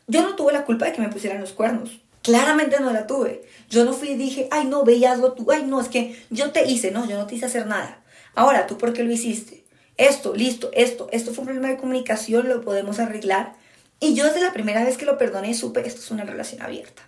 Yo 0.06 0.22
no 0.22 0.36
tuve 0.36 0.52
la 0.52 0.66
culpa 0.66 0.84
de 0.84 0.92
que 0.92 1.00
me 1.00 1.08
pusieran 1.08 1.40
los 1.40 1.52
cuernos. 1.52 1.90
Claramente 2.24 2.80
no 2.80 2.90
la 2.90 3.06
tuve. 3.06 3.42
Yo 3.68 3.84
no 3.84 3.92
fui 3.92 4.12
y 4.12 4.16
dije, 4.16 4.48
ay, 4.50 4.64
no, 4.64 4.82
veías 4.82 5.20
tú, 5.36 5.46
ay, 5.52 5.64
no, 5.66 5.78
es 5.78 5.88
que 5.88 6.18
yo 6.30 6.52
te 6.52 6.64
hice, 6.64 6.90
no, 6.90 7.06
yo 7.06 7.18
no 7.18 7.26
te 7.26 7.34
hice 7.34 7.44
hacer 7.44 7.66
nada. 7.66 8.02
Ahora, 8.34 8.66
¿tú 8.66 8.78
por 8.78 8.94
qué 8.94 9.02
lo 9.04 9.12
hiciste? 9.12 9.66
Esto, 9.98 10.34
listo, 10.34 10.70
esto, 10.72 11.06
esto 11.12 11.34
fue 11.34 11.42
un 11.42 11.48
problema 11.48 11.68
de 11.68 11.76
comunicación, 11.76 12.48
lo 12.48 12.62
podemos 12.62 12.98
arreglar. 12.98 13.52
Y 14.00 14.14
yo 14.14 14.24
desde 14.24 14.40
la 14.40 14.54
primera 14.54 14.82
vez 14.82 14.96
que 14.96 15.04
lo 15.04 15.18
perdoné 15.18 15.52
supe, 15.52 15.86
esto 15.86 16.00
es 16.00 16.10
una 16.10 16.24
relación 16.24 16.62
abierta. 16.62 17.02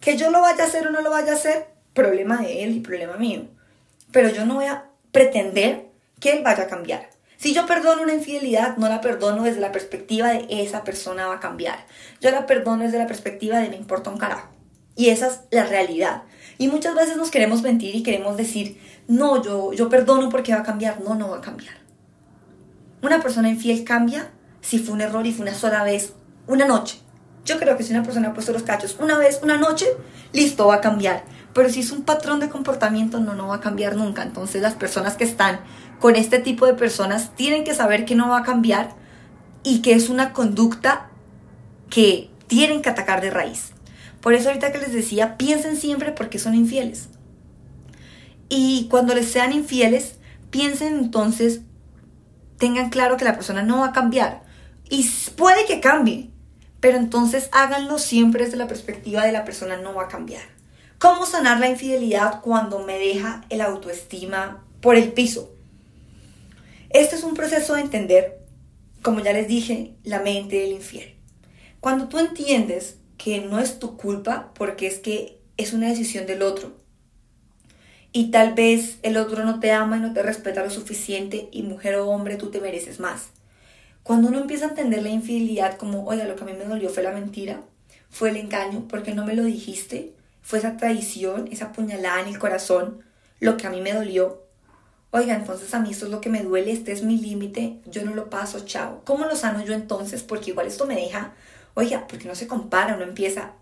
Que 0.00 0.16
yo 0.16 0.30
lo 0.30 0.40
vaya 0.40 0.64
a 0.64 0.66
hacer 0.68 0.86
o 0.86 0.90
no 0.90 1.02
lo 1.02 1.10
vaya 1.10 1.32
a 1.32 1.34
hacer, 1.34 1.66
problema 1.92 2.38
de 2.38 2.64
él 2.64 2.76
y 2.76 2.80
problema 2.80 3.18
mío. 3.18 3.42
Pero 4.10 4.30
yo 4.30 4.46
no 4.46 4.54
voy 4.54 4.64
a 4.64 4.86
pretender 5.12 5.90
que 6.18 6.32
él 6.32 6.42
vaya 6.42 6.62
a 6.62 6.68
cambiar. 6.68 7.10
Si 7.40 7.54
yo 7.54 7.64
perdono 7.64 8.02
una 8.02 8.12
infidelidad, 8.12 8.76
no 8.76 8.86
la 8.90 9.00
perdono 9.00 9.44
desde 9.44 9.62
la 9.62 9.72
perspectiva 9.72 10.28
de 10.28 10.46
esa 10.50 10.84
persona 10.84 11.26
va 11.26 11.36
a 11.36 11.40
cambiar. 11.40 11.86
Yo 12.20 12.30
la 12.30 12.44
perdono 12.44 12.84
desde 12.84 12.98
la 12.98 13.06
perspectiva 13.06 13.56
de 13.56 13.70
me 13.70 13.76
importa 13.76 14.10
un 14.10 14.18
carajo. 14.18 14.50
Y 14.94 15.08
esa 15.08 15.28
es 15.28 15.40
la 15.50 15.64
realidad. 15.64 16.24
Y 16.58 16.68
muchas 16.68 16.94
veces 16.94 17.16
nos 17.16 17.30
queremos 17.30 17.62
mentir 17.62 17.96
y 17.96 18.02
queremos 18.02 18.36
decir, 18.36 18.78
no, 19.08 19.42
yo, 19.42 19.72
yo 19.72 19.88
perdono 19.88 20.28
porque 20.28 20.52
va 20.52 20.60
a 20.60 20.64
cambiar. 20.64 21.00
No, 21.00 21.14
no 21.14 21.30
va 21.30 21.38
a 21.38 21.40
cambiar. 21.40 21.76
Una 23.00 23.22
persona 23.22 23.48
infiel 23.48 23.84
cambia 23.84 24.30
si 24.60 24.78
fue 24.78 24.92
un 24.92 25.00
error 25.00 25.26
y 25.26 25.32
fue 25.32 25.46
una 25.46 25.54
sola 25.54 25.82
vez, 25.82 26.12
una 26.46 26.66
noche. 26.66 26.98
Yo 27.46 27.58
creo 27.58 27.74
que 27.78 27.84
si 27.84 27.94
una 27.94 28.02
persona 28.02 28.28
ha 28.28 28.34
puesto 28.34 28.52
los 28.52 28.64
cachos 28.64 28.98
una 29.00 29.16
vez, 29.16 29.40
una 29.42 29.56
noche, 29.56 29.86
listo, 30.34 30.66
va 30.66 30.74
a 30.74 30.80
cambiar. 30.82 31.24
Pero 31.54 31.70
si 31.70 31.80
es 31.80 31.90
un 31.90 32.02
patrón 32.02 32.38
de 32.38 32.50
comportamiento, 32.50 33.18
no, 33.18 33.34
no 33.34 33.48
va 33.48 33.56
a 33.56 33.60
cambiar 33.60 33.96
nunca. 33.96 34.22
Entonces 34.22 34.60
las 34.60 34.74
personas 34.74 35.16
que 35.16 35.24
están 35.24 35.60
con 36.00 36.16
este 36.16 36.38
tipo 36.38 36.66
de 36.66 36.74
personas 36.74 37.36
tienen 37.36 37.62
que 37.62 37.74
saber 37.74 38.04
que 38.04 38.14
no 38.14 38.30
va 38.30 38.38
a 38.38 38.42
cambiar 38.42 38.94
y 39.62 39.82
que 39.82 39.92
es 39.92 40.08
una 40.08 40.32
conducta 40.32 41.10
que 41.90 42.30
tienen 42.46 42.80
que 42.82 42.88
atacar 42.88 43.20
de 43.20 43.30
raíz. 43.30 43.72
Por 44.20 44.34
eso 44.34 44.48
ahorita 44.48 44.72
que 44.72 44.78
les 44.78 44.92
decía, 44.92 45.36
piensen 45.36 45.76
siempre 45.76 46.12
por 46.12 46.30
qué 46.30 46.38
son 46.38 46.54
infieles. 46.54 47.08
Y 48.48 48.88
cuando 48.90 49.14
les 49.14 49.30
sean 49.30 49.52
infieles, 49.52 50.16
piensen 50.50 50.96
entonces, 50.96 51.60
tengan 52.58 52.90
claro 52.90 53.16
que 53.16 53.24
la 53.24 53.34
persona 53.34 53.62
no 53.62 53.80
va 53.80 53.88
a 53.88 53.92
cambiar. 53.92 54.42
Y 54.88 55.08
puede 55.36 55.66
que 55.66 55.80
cambie, 55.80 56.30
pero 56.80 56.96
entonces 56.96 57.48
háganlo 57.52 57.98
siempre 57.98 58.44
desde 58.44 58.56
la 58.56 58.66
perspectiva 58.66 59.24
de 59.24 59.32
la 59.32 59.44
persona 59.44 59.76
no 59.76 59.94
va 59.94 60.04
a 60.04 60.08
cambiar. 60.08 60.42
¿Cómo 60.98 61.26
sanar 61.26 61.60
la 61.60 61.68
infidelidad 61.68 62.40
cuando 62.40 62.80
me 62.80 62.98
deja 62.98 63.44
el 63.50 63.60
autoestima 63.60 64.64
por 64.80 64.96
el 64.96 65.12
piso? 65.12 65.59
Este 66.90 67.14
es 67.14 67.22
un 67.22 67.34
proceso 67.34 67.74
de 67.74 67.82
entender, 67.82 68.40
como 69.02 69.20
ya 69.20 69.32
les 69.32 69.46
dije, 69.46 69.94
la 70.02 70.20
mente 70.20 70.56
del 70.56 70.72
infiel. 70.72 71.14
Cuando 71.78 72.08
tú 72.08 72.18
entiendes 72.18 72.96
que 73.16 73.40
no 73.40 73.60
es 73.60 73.78
tu 73.78 73.96
culpa 73.96 74.52
porque 74.54 74.88
es 74.88 74.98
que 74.98 75.40
es 75.56 75.72
una 75.72 75.88
decisión 75.88 76.26
del 76.26 76.42
otro 76.42 76.72
y 78.12 78.32
tal 78.32 78.54
vez 78.54 78.98
el 79.02 79.16
otro 79.18 79.44
no 79.44 79.60
te 79.60 79.70
ama 79.70 79.98
y 79.98 80.00
no 80.00 80.12
te 80.12 80.22
respeta 80.22 80.64
lo 80.64 80.70
suficiente 80.70 81.48
y 81.52 81.62
mujer 81.62 81.94
o 81.94 82.08
hombre 82.08 82.34
tú 82.34 82.50
te 82.50 82.60
mereces 82.60 82.98
más. 82.98 83.28
Cuando 84.02 84.28
uno 84.28 84.40
empieza 84.40 84.66
a 84.66 84.70
entender 84.70 85.02
la 85.02 85.10
infidelidad 85.10 85.76
como, 85.76 86.04
oiga, 86.06 86.24
lo 86.24 86.34
que 86.34 86.42
a 86.42 86.46
mí 86.46 86.54
me 86.54 86.64
dolió 86.64 86.88
fue 86.88 87.04
la 87.04 87.12
mentira, 87.12 87.60
fue 88.08 88.30
el 88.30 88.36
engaño, 88.36 88.88
porque 88.88 89.14
no 89.14 89.24
me 89.24 89.36
lo 89.36 89.44
dijiste, 89.44 90.12
fue 90.42 90.58
esa 90.58 90.76
traición, 90.76 91.48
esa 91.52 91.70
puñalada 91.72 92.20
en 92.20 92.28
el 92.28 92.38
corazón, 92.38 93.04
lo 93.38 93.56
que 93.56 93.68
a 93.68 93.70
mí 93.70 93.80
me 93.80 93.92
dolió, 93.92 94.49
oiga, 95.10 95.34
entonces 95.34 95.72
a 95.74 95.80
mí 95.80 95.90
esto 95.90 96.06
es 96.06 96.10
lo 96.10 96.20
que 96.20 96.30
me 96.30 96.42
duele, 96.42 96.72
este 96.72 96.92
es 96.92 97.02
mi 97.02 97.18
límite, 97.18 97.78
yo 97.86 98.04
no 98.04 98.14
lo 98.14 98.30
paso, 98.30 98.60
chao. 98.60 99.02
¿Cómo 99.04 99.26
lo 99.26 99.36
sano 99.36 99.64
yo 99.64 99.74
entonces? 99.74 100.22
Porque 100.22 100.50
igual 100.50 100.66
esto 100.66 100.86
me 100.86 100.94
deja, 100.94 101.32
oiga, 101.74 102.06
porque 102.06 102.28
no 102.28 102.34
se 102.34 102.46
compara, 102.46 102.94
uno 102.94 103.04
empieza, 103.04 103.52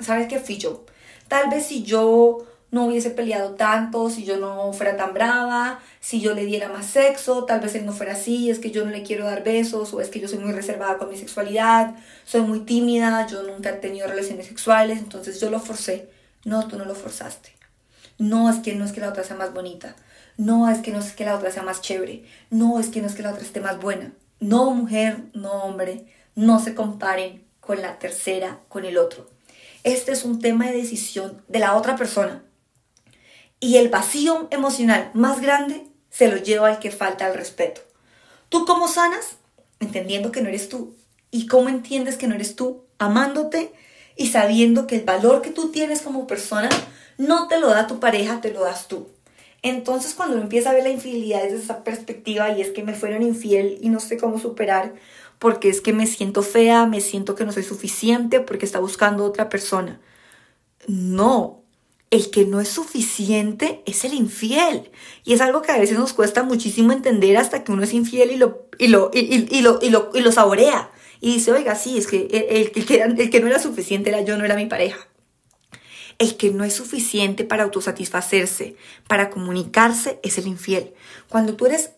¿sabes 0.00 0.28
qué 0.28 0.38
fui 0.40 0.56
yo? 0.58 0.84
Tal 1.28 1.50
vez 1.50 1.66
si 1.66 1.82
yo 1.82 2.46
no 2.70 2.86
hubiese 2.86 3.10
peleado 3.10 3.54
tanto, 3.54 4.10
si 4.10 4.24
yo 4.24 4.38
no 4.38 4.72
fuera 4.72 4.96
tan 4.96 5.14
brava, 5.14 5.80
si 6.00 6.20
yo 6.20 6.34
le 6.34 6.44
diera 6.44 6.68
más 6.68 6.86
sexo, 6.86 7.44
tal 7.44 7.60
vez 7.60 7.74
él 7.74 7.86
no 7.86 7.92
fuera 7.92 8.12
así, 8.12 8.50
es 8.50 8.58
que 8.58 8.70
yo 8.70 8.84
no 8.84 8.90
le 8.90 9.02
quiero 9.02 9.24
dar 9.24 9.44
besos 9.44 9.94
o 9.94 10.00
es 10.00 10.08
que 10.08 10.20
yo 10.20 10.28
soy 10.28 10.38
muy 10.38 10.52
reservada 10.52 10.98
con 10.98 11.08
mi 11.08 11.16
sexualidad, 11.16 11.94
soy 12.24 12.42
muy 12.42 12.60
tímida, 12.60 13.26
yo 13.26 13.42
nunca 13.42 13.70
he 13.70 13.74
tenido 13.74 14.06
relaciones 14.08 14.46
sexuales, 14.46 14.98
entonces 14.98 15.40
yo 15.40 15.50
lo 15.50 15.60
forcé. 15.60 16.08
No, 16.44 16.68
tú 16.68 16.78
no 16.78 16.84
lo 16.84 16.94
forzaste. 16.94 17.50
No 18.18 18.48
es 18.50 18.58
que 18.58 18.74
no 18.74 18.84
es 18.84 18.92
que 18.92 19.00
la 19.00 19.08
otra 19.08 19.24
sea 19.24 19.36
más 19.36 19.52
bonita. 19.52 19.96
No 20.36 20.68
es 20.68 20.78
que 20.78 20.92
no 20.92 21.00
es 21.00 21.12
que 21.12 21.24
la 21.24 21.34
otra 21.34 21.50
sea 21.50 21.62
más 21.62 21.80
chévere. 21.80 22.24
No 22.50 22.78
es 22.78 22.88
que 22.88 23.00
no 23.00 23.06
es 23.06 23.14
que 23.14 23.22
la 23.22 23.30
otra 23.30 23.42
esté 23.42 23.60
más 23.60 23.80
buena. 23.80 24.12
No 24.38 24.70
mujer, 24.70 25.24
no 25.32 25.52
hombre. 25.64 26.06
No 26.34 26.60
se 26.60 26.74
comparen 26.74 27.44
con 27.60 27.80
la 27.80 27.98
tercera, 27.98 28.60
con 28.68 28.84
el 28.84 28.98
otro. 28.98 29.30
Este 29.82 30.12
es 30.12 30.24
un 30.24 30.40
tema 30.40 30.66
de 30.66 30.76
decisión 30.76 31.42
de 31.48 31.58
la 31.58 31.76
otra 31.76 31.96
persona. 31.96 32.42
Y 33.60 33.76
el 33.76 33.88
vacío 33.88 34.48
emocional 34.50 35.10
más 35.14 35.40
grande 35.40 35.86
se 36.10 36.28
lo 36.28 36.36
lleva 36.36 36.68
al 36.68 36.78
que 36.78 36.90
falta 36.90 37.26
el 37.26 37.34
respeto. 37.34 37.80
¿Tú 38.48 38.64
cómo 38.64 38.88
sanas? 38.88 39.36
Entendiendo 39.80 40.32
que 40.32 40.42
no 40.42 40.48
eres 40.48 40.68
tú. 40.68 40.94
¿Y 41.30 41.46
cómo 41.46 41.68
entiendes 41.68 42.16
que 42.16 42.26
no 42.26 42.34
eres 42.34 42.56
tú? 42.56 42.84
Amándote 42.98 43.72
y 44.16 44.28
sabiendo 44.28 44.86
que 44.86 44.96
el 44.96 45.04
valor 45.04 45.42
que 45.42 45.50
tú 45.50 45.70
tienes 45.70 46.02
como 46.02 46.26
persona 46.26 46.68
no 47.18 47.48
te 47.48 47.58
lo 47.58 47.68
da 47.68 47.86
tu 47.86 48.00
pareja, 48.00 48.40
te 48.40 48.52
lo 48.52 48.62
das 48.64 48.88
tú. 48.88 49.08
Entonces 49.62 50.14
cuando 50.14 50.34
uno 50.34 50.44
empieza 50.44 50.70
a 50.70 50.74
ver 50.74 50.84
la 50.84 50.90
infidelidad 50.90 51.42
desde 51.42 51.58
esa 51.58 51.84
perspectiva 51.84 52.50
y 52.50 52.60
es 52.60 52.70
que 52.70 52.82
me 52.84 52.94
fueron 52.94 53.22
infiel 53.22 53.78
y 53.80 53.88
no 53.88 54.00
sé 54.00 54.16
cómo 54.16 54.38
superar, 54.38 54.94
porque 55.38 55.68
es 55.68 55.80
que 55.80 55.92
me 55.92 56.06
siento 56.06 56.42
fea, 56.42 56.86
me 56.86 57.00
siento 57.00 57.34
que 57.34 57.44
no 57.44 57.52
soy 57.52 57.62
suficiente, 57.62 58.40
porque 58.40 58.64
está 58.66 58.78
buscando 58.80 59.24
otra 59.24 59.48
persona. 59.48 60.00
No, 60.86 61.62
el 62.10 62.30
que 62.30 62.44
no 62.44 62.60
es 62.60 62.68
suficiente 62.68 63.82
es 63.86 64.04
el 64.04 64.14
infiel. 64.14 64.90
Y 65.24 65.34
es 65.34 65.40
algo 65.40 65.62
que 65.62 65.72
a 65.72 65.78
veces 65.78 65.98
nos 65.98 66.12
cuesta 66.12 66.42
muchísimo 66.42 66.92
entender 66.92 67.36
hasta 67.36 67.64
que 67.64 67.72
uno 67.72 67.82
es 67.82 67.92
infiel 67.92 68.30
y 68.30 68.36
lo, 68.36 68.68
y 68.78 68.88
lo, 68.88 69.10
y, 69.12 69.60
lo, 69.62 69.78
y 69.82 69.90
lo, 69.90 70.10
y 70.14 70.20
lo 70.20 70.32
saborea. 70.32 70.90
Y 71.20 71.34
dice, 71.34 71.52
oiga, 71.52 71.74
sí, 71.74 71.98
es 71.98 72.06
que 72.06 72.28
el, 72.50 72.70
que 72.70 73.02
el 73.02 73.30
que 73.30 73.40
no 73.40 73.48
era 73.48 73.58
suficiente 73.58 74.10
era 74.10 74.20
yo, 74.22 74.36
no 74.36 74.44
era 74.44 74.54
mi 74.56 74.66
pareja 74.66 75.08
el 76.18 76.36
que 76.36 76.50
no 76.50 76.64
es 76.64 76.74
suficiente 76.74 77.44
para 77.44 77.64
autosatisfacerse, 77.64 78.76
para 79.06 79.30
comunicarse, 79.30 80.20
es 80.22 80.38
el 80.38 80.46
infiel. 80.46 80.94
Cuando 81.28 81.54
tú 81.54 81.66
eres 81.66 81.90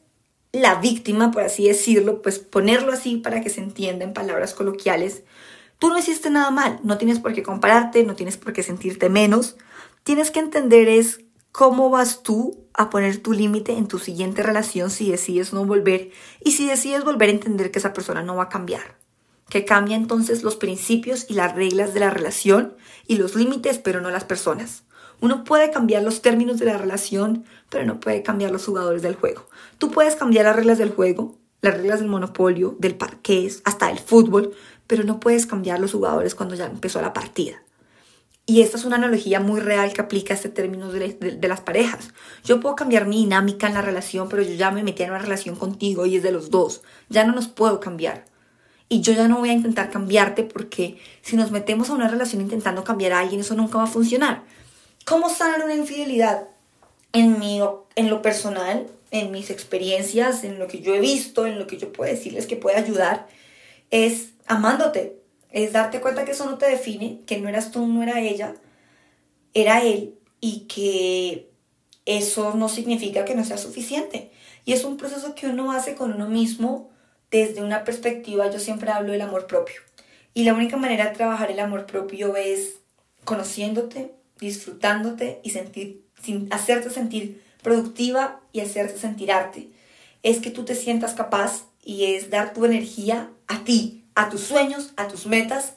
la 0.52 0.76
víctima, 0.76 1.30
por 1.30 1.42
así 1.42 1.68
decirlo, 1.68 2.22
pues 2.22 2.38
ponerlo 2.38 2.92
así 2.92 3.16
para 3.16 3.40
que 3.40 3.50
se 3.50 3.60
entienda 3.60 4.04
en 4.04 4.14
palabras 4.14 4.54
coloquiales, 4.54 5.22
tú 5.78 5.88
no 5.88 5.98
hiciste 5.98 6.30
nada 6.30 6.50
mal, 6.50 6.80
no 6.82 6.98
tienes 6.98 7.20
por 7.20 7.32
qué 7.32 7.42
compararte, 7.42 8.04
no 8.04 8.16
tienes 8.16 8.36
por 8.36 8.52
qué 8.52 8.62
sentirte 8.62 9.08
menos, 9.08 9.56
tienes 10.04 10.30
que 10.30 10.40
entender 10.40 10.88
es 10.88 11.20
cómo 11.52 11.90
vas 11.90 12.22
tú 12.22 12.66
a 12.74 12.90
poner 12.90 13.18
tu 13.18 13.32
límite 13.32 13.72
en 13.72 13.88
tu 13.88 13.98
siguiente 13.98 14.42
relación 14.42 14.90
si 14.90 15.10
decides 15.10 15.52
no 15.52 15.64
volver 15.64 16.10
y 16.42 16.52
si 16.52 16.66
decides 16.66 17.04
volver 17.04 17.28
a 17.28 17.32
entender 17.32 17.70
que 17.70 17.78
esa 17.78 17.92
persona 17.92 18.22
no 18.22 18.36
va 18.36 18.44
a 18.44 18.48
cambiar 18.48 18.96
que 19.48 19.64
cambia 19.64 19.96
entonces 19.96 20.42
los 20.42 20.56
principios 20.56 21.26
y 21.28 21.34
las 21.34 21.54
reglas 21.54 21.94
de 21.94 22.00
la 22.00 22.10
relación 22.10 22.74
y 23.06 23.16
los 23.16 23.34
límites, 23.34 23.78
pero 23.78 24.00
no 24.00 24.10
las 24.10 24.24
personas. 24.24 24.84
Uno 25.20 25.42
puede 25.42 25.70
cambiar 25.70 26.02
los 26.02 26.22
términos 26.22 26.58
de 26.58 26.66
la 26.66 26.78
relación, 26.78 27.44
pero 27.70 27.84
no 27.84 27.98
puede 27.98 28.22
cambiar 28.22 28.50
los 28.50 28.64
jugadores 28.64 29.02
del 29.02 29.16
juego. 29.16 29.48
Tú 29.78 29.90
puedes 29.90 30.14
cambiar 30.14 30.44
las 30.44 30.56
reglas 30.56 30.78
del 30.78 30.90
juego, 30.90 31.36
las 31.60 31.76
reglas 31.76 32.00
del 32.00 32.08
monopolio, 32.08 32.76
del 32.78 32.94
parqués, 32.94 33.62
hasta 33.64 33.90
el 33.90 33.98
fútbol, 33.98 34.52
pero 34.86 35.02
no 35.02 35.18
puedes 35.18 35.46
cambiar 35.46 35.80
los 35.80 35.92
jugadores 35.92 36.34
cuando 36.34 36.54
ya 36.54 36.66
empezó 36.66 37.00
la 37.00 37.12
partida. 37.12 37.62
Y 38.46 38.62
esta 38.62 38.78
es 38.78 38.86
una 38.86 38.96
analogía 38.96 39.40
muy 39.40 39.60
real 39.60 39.92
que 39.92 40.00
aplica 40.00 40.32
este 40.32 40.48
término 40.48 40.90
de, 40.90 41.38
las 41.42 41.60
parejas. 41.60 42.08
Yo 42.44 42.60
puedo 42.60 42.76
cambiar 42.76 43.06
mi 43.06 43.18
dinámica 43.18 43.66
en 43.66 43.74
la 43.74 43.82
relación, 43.82 44.28
pero 44.30 44.42
yo 44.42 44.54
ya 44.54 44.70
me 44.70 44.82
metí 44.82 45.02
en 45.02 45.10
una 45.10 45.18
relación 45.18 45.54
contigo 45.56 46.06
y 46.06 46.16
es 46.16 46.22
de 46.22 46.32
los 46.32 46.48
dos. 46.48 46.80
Ya 47.10 47.24
no 47.24 47.34
nos 47.34 47.48
puedo 47.48 47.78
cambiar 47.78 48.24
y 48.88 49.00
yo 49.00 49.12
ya 49.12 49.28
no 49.28 49.38
voy 49.38 49.50
a 49.50 49.54
intentar 49.54 49.90
cambiarte 49.90 50.44
porque 50.44 50.98
si 51.22 51.36
nos 51.36 51.50
metemos 51.50 51.90
a 51.90 51.94
una 51.94 52.08
relación 52.08 52.40
intentando 52.40 52.84
cambiar 52.84 53.12
a 53.12 53.20
alguien, 53.20 53.40
eso 53.40 53.54
nunca 53.54 53.78
va 53.78 53.84
a 53.84 53.88
funcionar. 53.88 54.44
¿Cómo 55.04 55.28
sanar 55.28 55.64
una 55.64 55.74
infidelidad? 55.74 56.48
En, 57.12 57.38
mi, 57.38 57.60
en 57.96 58.10
lo 58.10 58.22
personal, 58.22 58.86
en 59.10 59.30
mis 59.30 59.50
experiencias, 59.50 60.44
en 60.44 60.58
lo 60.58 60.68
que 60.68 60.80
yo 60.80 60.94
he 60.94 61.00
visto, 61.00 61.46
en 61.46 61.58
lo 61.58 61.66
que 61.66 61.78
yo 61.78 61.92
puedo 61.92 62.10
decirles 62.10 62.46
que 62.46 62.56
puede 62.56 62.76
ayudar, 62.76 63.26
es 63.90 64.30
amándote, 64.46 65.18
es 65.50 65.72
darte 65.72 66.00
cuenta 66.00 66.24
que 66.24 66.32
eso 66.32 66.44
no 66.44 66.58
te 66.58 66.66
define, 66.66 67.20
que 67.26 67.38
no 67.38 67.48
eras 67.48 67.70
tú, 67.70 67.86
no 67.86 68.02
era 68.02 68.20
ella, 68.20 68.54
era 69.54 69.82
él 69.82 70.14
y 70.40 70.60
que 70.60 71.50
eso 72.04 72.54
no 72.54 72.68
significa 72.68 73.24
que 73.24 73.34
no 73.34 73.44
sea 73.44 73.58
suficiente. 73.58 74.30
Y 74.64 74.72
es 74.72 74.84
un 74.84 74.96
proceso 74.96 75.34
que 75.34 75.46
uno 75.46 75.72
hace 75.72 75.94
con 75.94 76.12
uno 76.12 76.28
mismo 76.28 76.90
desde 77.30 77.62
una 77.62 77.84
perspectiva, 77.84 78.50
yo 78.50 78.58
siempre 78.58 78.90
hablo 78.90 79.12
del 79.12 79.22
amor 79.22 79.46
propio. 79.46 79.80
Y 80.34 80.44
la 80.44 80.54
única 80.54 80.76
manera 80.76 81.06
de 81.06 81.16
trabajar 81.16 81.50
el 81.50 81.60
amor 81.60 81.86
propio 81.86 82.36
es 82.36 82.80
conociéndote, 83.24 84.14
disfrutándote 84.38 85.40
y 85.42 85.50
sentir, 85.50 86.04
sin, 86.22 86.52
hacerte 86.52 86.90
sentir 86.90 87.42
productiva 87.62 88.40
y 88.52 88.60
hacerte 88.60 88.98
sentir 88.98 89.32
arte. 89.32 89.70
Es 90.22 90.40
que 90.40 90.50
tú 90.50 90.64
te 90.64 90.74
sientas 90.74 91.14
capaz 91.14 91.64
y 91.82 92.14
es 92.14 92.30
dar 92.30 92.52
tu 92.54 92.64
energía 92.64 93.30
a 93.46 93.64
ti, 93.64 94.04
a 94.14 94.28
tus 94.30 94.42
sueños, 94.42 94.92
a 94.96 95.08
tus 95.08 95.26
metas 95.26 95.74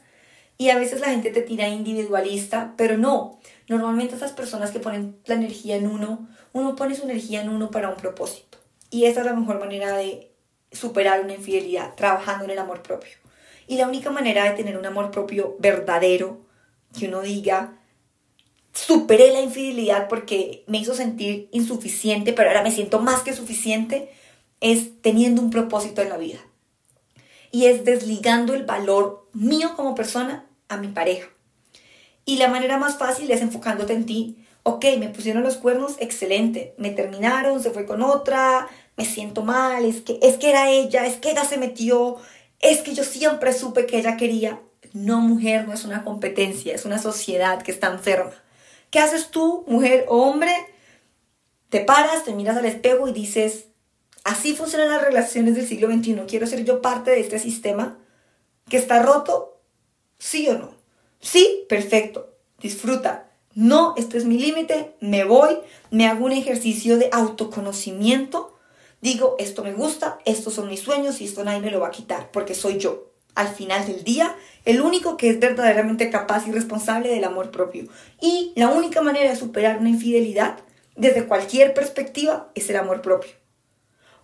Y 0.57 0.69
a 0.69 0.77
veces 0.77 1.01
la 1.01 1.09
gente 1.09 1.31
te 1.31 1.41
tira 1.41 1.69
individualista, 1.69 2.75
pero 2.77 2.95
no. 2.95 3.39
Normalmente 3.67 4.15
esas 4.15 4.31
personas 4.31 4.69
que 4.69 4.79
ponen 4.79 5.17
la 5.25 5.33
energía 5.33 5.75
en 5.75 5.87
uno, 5.87 6.27
uno 6.53 6.75
pone 6.75 6.93
su 6.93 7.03
energía 7.03 7.41
en 7.41 7.49
uno 7.49 7.71
para 7.71 7.89
un 7.89 7.95
propósito. 7.95 8.59
Y 8.91 9.05
esa 9.05 9.21
es 9.21 9.25
la 9.25 9.33
mejor 9.33 9.59
manera 9.59 9.97
de 9.97 10.30
superar 10.71 11.21
una 11.21 11.33
infidelidad, 11.33 11.95
trabajando 11.95 12.45
en 12.45 12.51
el 12.51 12.59
amor 12.59 12.81
propio. 12.81 13.11
Y 13.67 13.77
la 13.77 13.87
única 13.87 14.09
manera 14.09 14.45
de 14.45 14.51
tener 14.51 14.77
un 14.77 14.85
amor 14.85 15.11
propio 15.11 15.55
verdadero, 15.59 16.41
que 16.97 17.07
uno 17.07 17.21
diga, 17.21 17.77
superé 18.73 19.31
la 19.31 19.41
infidelidad 19.41 20.07
porque 20.07 20.63
me 20.67 20.77
hizo 20.77 20.93
sentir 20.93 21.49
insuficiente, 21.51 22.33
pero 22.33 22.49
ahora 22.49 22.63
me 22.63 22.71
siento 22.71 22.99
más 22.99 23.21
que 23.21 23.33
suficiente, 23.33 24.11
es 24.59 25.01
teniendo 25.01 25.41
un 25.41 25.49
propósito 25.49 26.01
en 26.01 26.09
la 26.09 26.17
vida. 26.17 26.39
Y 27.51 27.65
es 27.65 27.83
desligando 27.83 28.53
el 28.53 28.63
valor 28.63 29.29
mío 29.33 29.73
como 29.75 29.95
persona 29.95 30.47
a 30.69 30.77
mi 30.77 30.87
pareja. 30.87 31.27
Y 32.25 32.37
la 32.37 32.47
manera 32.47 32.77
más 32.77 32.97
fácil 32.97 33.29
es 33.31 33.41
enfocándote 33.41 33.93
en 33.93 34.05
ti. 34.05 34.45
Ok, 34.63 34.85
me 34.99 35.09
pusieron 35.09 35.43
los 35.43 35.57
cuernos, 35.57 35.95
excelente. 35.99 36.75
Me 36.77 36.91
terminaron, 36.91 37.61
se 37.61 37.71
fue 37.71 37.85
con 37.85 38.01
otra, 38.01 38.69
me 38.97 39.05
siento 39.05 39.43
mal, 39.43 39.85
es 39.85 40.01
que, 40.01 40.19
es 40.21 40.37
que 40.37 40.49
era 40.49 40.69
ella, 40.69 41.05
es 41.05 41.17
que 41.17 41.31
ella 41.31 41.45
se 41.45 41.57
metió, 41.57 42.17
es 42.59 42.81
que 42.81 42.93
yo 42.93 43.03
siempre 43.03 43.53
supe 43.53 43.85
que 43.85 43.99
ella 43.99 44.17
quería. 44.17 44.61
No, 44.93 45.21
mujer, 45.21 45.67
no 45.67 45.73
es 45.73 45.85
una 45.85 46.03
competencia, 46.03 46.75
es 46.75 46.85
una 46.85 46.99
sociedad 46.99 47.61
que 47.61 47.71
está 47.71 47.87
enferma. 47.87 48.33
¿Qué 48.89 48.99
haces 48.99 49.29
tú, 49.29 49.63
mujer 49.67 50.05
o 50.09 50.23
hombre? 50.23 50.53
Te 51.69 51.79
paras, 51.79 52.25
te 52.25 52.33
miras 52.33 52.57
al 52.57 52.65
espejo 52.65 53.07
y 53.07 53.13
dices, 53.13 53.67
así 54.25 54.53
funcionan 54.53 54.89
las 54.89 55.01
relaciones 55.01 55.55
del 55.55 55.65
siglo 55.65 55.87
XXI. 55.87 56.23
¿Quiero 56.27 56.45
ser 56.45 56.65
yo 56.65 56.81
parte 56.81 57.11
de 57.11 57.21
este 57.21 57.39
sistema 57.39 57.97
que 58.69 58.77
está 58.77 59.01
roto? 59.01 59.61
¿Sí 60.19 60.47
o 60.49 60.57
no? 60.57 60.75
Sí, 61.21 61.65
perfecto. 61.69 62.35
Disfruta. 62.59 63.31
No, 63.53 63.93
este 63.97 64.17
es 64.17 64.25
mi 64.25 64.37
límite, 64.37 64.95
me 65.01 65.25
voy, 65.25 65.57
me 65.89 66.07
hago 66.07 66.25
un 66.25 66.31
ejercicio 66.31 66.97
de 66.97 67.09
autoconocimiento. 67.11 68.50
Digo, 69.01 69.35
esto 69.39 69.63
me 69.63 69.73
gusta, 69.73 70.19
estos 70.25 70.53
son 70.53 70.67
mis 70.67 70.79
sueños 70.79 71.21
y 71.21 71.25
esto 71.25 71.43
nadie 71.43 71.59
me 71.59 71.71
lo 71.71 71.79
va 71.79 71.87
a 71.87 71.91
quitar 71.91 72.31
porque 72.31 72.53
soy 72.53 72.77
yo 72.77 73.11
al 73.35 73.47
final 73.47 73.85
del 73.87 74.03
día, 74.03 74.35
el 74.65 74.81
único 74.81 75.17
que 75.17 75.29
es 75.29 75.39
verdaderamente 75.39 76.09
capaz 76.09 76.47
y 76.47 76.51
responsable 76.51 77.09
del 77.09 77.23
amor 77.23 77.51
propio. 77.51 77.87
Y 78.19 78.53
la 78.55 78.69
única 78.69 79.01
manera 79.01 79.29
de 79.29 79.35
superar 79.35 79.77
una 79.79 79.89
infidelidad, 79.89 80.59
desde 80.95 81.25
cualquier 81.25 81.73
perspectiva, 81.73 82.51
es 82.55 82.69
el 82.69 82.75
amor 82.75 83.01
propio. 83.01 83.31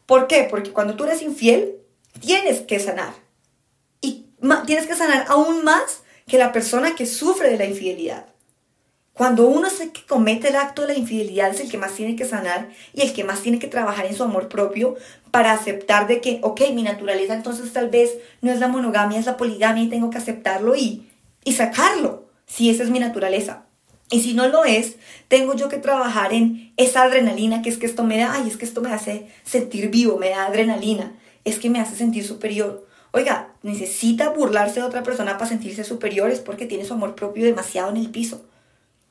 ¿Por 0.05 0.27
qué? 0.27 0.48
Porque 0.50 0.72
cuando 0.72 0.96
tú 0.96 1.05
eres 1.05 1.22
infiel, 1.22 1.77
tienes 2.19 2.62
que 2.62 2.79
sanar. 2.79 3.13
Y 4.01 4.27
tienes 4.65 4.88
que 4.88 4.96
sanar 4.96 5.25
aún 5.29 5.63
más 5.63 6.03
que 6.27 6.38
la 6.38 6.51
persona 6.51 6.96
que 6.96 7.05
sufre 7.05 7.50
de 7.50 7.57
la 7.57 7.65
infidelidad. 7.65 8.27
Cuando 9.17 9.47
uno 9.47 9.65
es 9.65 9.81
el 9.81 9.91
que 9.91 10.05
comete 10.05 10.50
el 10.50 10.55
acto 10.55 10.83
de 10.83 10.89
la 10.89 11.00
infidelidad 11.00 11.50
es 11.50 11.59
el 11.59 11.71
que 11.71 11.79
más 11.79 11.93
tiene 11.93 12.15
que 12.15 12.24
sanar 12.24 12.69
y 12.93 13.01
el 13.01 13.13
que 13.13 13.24
más 13.24 13.41
tiene 13.41 13.57
que 13.57 13.67
trabajar 13.67 14.05
en 14.05 14.13
su 14.13 14.24
amor 14.24 14.47
propio 14.47 14.95
para 15.31 15.53
aceptar 15.53 16.05
de 16.05 16.21
que, 16.21 16.39
ok, 16.43 16.62
mi 16.75 16.83
naturaleza 16.83 17.33
entonces 17.33 17.74
tal 17.74 17.89
vez 17.89 18.12
no 18.41 18.51
es 18.51 18.59
la 18.59 18.67
monogamia, 18.67 19.17
es 19.17 19.25
la 19.25 19.36
poligamia 19.36 19.83
y 19.83 19.89
tengo 19.89 20.12
que 20.12 20.19
aceptarlo 20.19 20.75
y, 20.75 21.09
y 21.43 21.53
sacarlo, 21.53 22.27
si 22.45 22.69
esa 22.69 22.83
es 22.83 22.91
mi 22.91 23.00
naturaleza. 23.00 23.63
Y 24.12 24.21
si 24.21 24.36
no 24.36 24.50
lo 24.50 24.65
es, 24.65 24.97
tengo 25.29 25.55
yo 25.55 25.67
que 25.67 25.77
trabajar 25.77 26.31
en 26.31 26.71
esa 26.77 27.01
adrenalina 27.01 27.63
que 27.63 27.69
es 27.69 27.79
que 27.79 27.88
esto 27.88 28.03
me 28.03 28.19
da, 28.19 28.33
ay, 28.33 28.47
es 28.47 28.55
que 28.55 28.65
esto 28.65 28.81
me 28.81 28.93
hace 28.93 29.29
sentir 29.43 29.89
vivo, 29.89 30.17
me 30.17 30.29
da 30.29 30.45
adrenalina, 30.45 31.17
es 31.43 31.57
que 31.57 31.71
me 31.71 31.79
hace 31.79 31.95
sentir 31.95 32.24
superior. 32.24 32.86
Oiga, 33.13 33.55
necesita 33.63 34.29
burlarse 34.29 34.79
de 34.79 34.86
otra 34.86 35.01
persona 35.01 35.39
para 35.39 35.50
sentirse 35.50 35.83
superior 35.83 36.29
es 36.29 36.39
porque 36.39 36.67
tiene 36.67 36.86
su 36.86 36.93
amor 36.93 37.15
propio 37.15 37.45
demasiado 37.45 37.89
en 37.89 37.97
el 37.97 38.12
piso. 38.12 38.45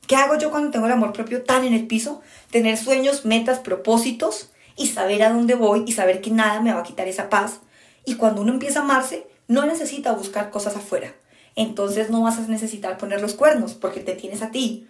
¿Qué 0.06 0.16
hago 0.16 0.38
yo 0.38 0.50
cuando 0.50 0.70
tengo 0.70 0.86
el 0.86 0.92
amor 0.92 1.12
propio 1.12 1.42
tan 1.42 1.64
en 1.64 1.74
el 1.74 1.86
piso? 1.86 2.22
Tener 2.50 2.76
sueños, 2.76 3.24
metas, 3.24 3.58
propósitos 3.58 4.50
y 4.76 4.88
saber 4.88 5.22
a 5.22 5.30
dónde 5.30 5.54
voy 5.54 5.84
y 5.86 5.92
saber 5.92 6.20
que 6.20 6.30
nada 6.30 6.60
me 6.60 6.72
va 6.72 6.80
a 6.80 6.84
quitar 6.84 7.08
esa 7.08 7.28
paz. 7.28 7.60
Y 8.04 8.14
cuando 8.14 8.42
uno 8.42 8.52
empieza 8.52 8.80
a 8.80 8.82
amarse, 8.82 9.26
no 9.48 9.66
necesita 9.66 10.12
buscar 10.12 10.50
cosas 10.50 10.76
afuera. 10.76 11.14
Entonces 11.56 12.10
no 12.10 12.22
vas 12.22 12.38
a 12.38 12.42
necesitar 12.42 12.98
poner 12.98 13.20
los 13.20 13.34
cuernos 13.34 13.74
porque 13.74 14.00
te 14.00 14.12
tienes 14.12 14.42
a 14.42 14.50
ti. 14.50 14.86